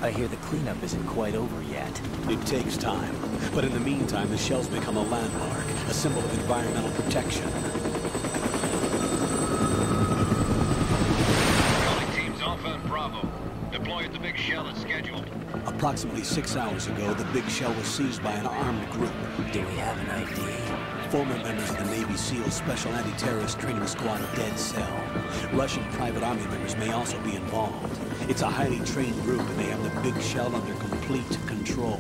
I 0.03 0.11
hear 0.11 0.27
the 0.27 0.37
cleanup 0.37 0.83
isn't 0.83 1.07
quite 1.07 1.35
over 1.35 1.63
yet. 1.65 2.01
It 2.29 2.45
takes 2.47 2.77
time. 2.77 3.15
But 3.55 3.65
in 3.65 3.73
the 3.73 3.81
meantime, 3.81 4.31
the 4.31 4.39
shell's 4.39 4.67
become 4.67 4.97
a 4.97 5.03
landmark, 5.03 5.67
a 5.89 5.95
symbol 5.95 6.21
of 6.21 6.39
environmental 6.39 6.91
protection. 7.03 7.80
Approximately 15.81 16.25
six 16.25 16.57
hours 16.57 16.89
ago, 16.89 17.15
the 17.15 17.25
Big 17.33 17.49
Shell 17.49 17.73
was 17.73 17.87
seized 17.87 18.23
by 18.23 18.33
an 18.33 18.45
armed 18.45 18.87
group. 18.91 19.15
Do 19.51 19.61
we 19.61 19.77
have 19.77 19.99
an 19.99 20.11
ID? 20.11 21.11
Former 21.11 21.39
members 21.39 21.71
of 21.71 21.79
the 21.79 21.87
Navy 21.87 22.19
SEAL 22.19 22.51
Special 22.51 22.93
Anti-Terrorist 22.93 23.59
Training 23.59 23.87
Squad 23.87 24.21
Dead 24.37 24.59
Cell. 24.59 25.03
Russian 25.55 25.83
private 25.85 26.23
army 26.23 26.45
members 26.49 26.77
may 26.77 26.93
also 26.93 27.19
be 27.23 27.35
involved. 27.35 27.99
It's 28.29 28.43
a 28.43 28.47
highly 28.47 28.81
trained 28.81 29.23
group 29.23 29.41
and 29.41 29.59
they 29.59 29.71
have 29.71 29.83
the 29.83 30.01
Big 30.03 30.21
Shell 30.21 30.55
under 30.55 30.75
complete 30.75 31.39
control. 31.47 32.00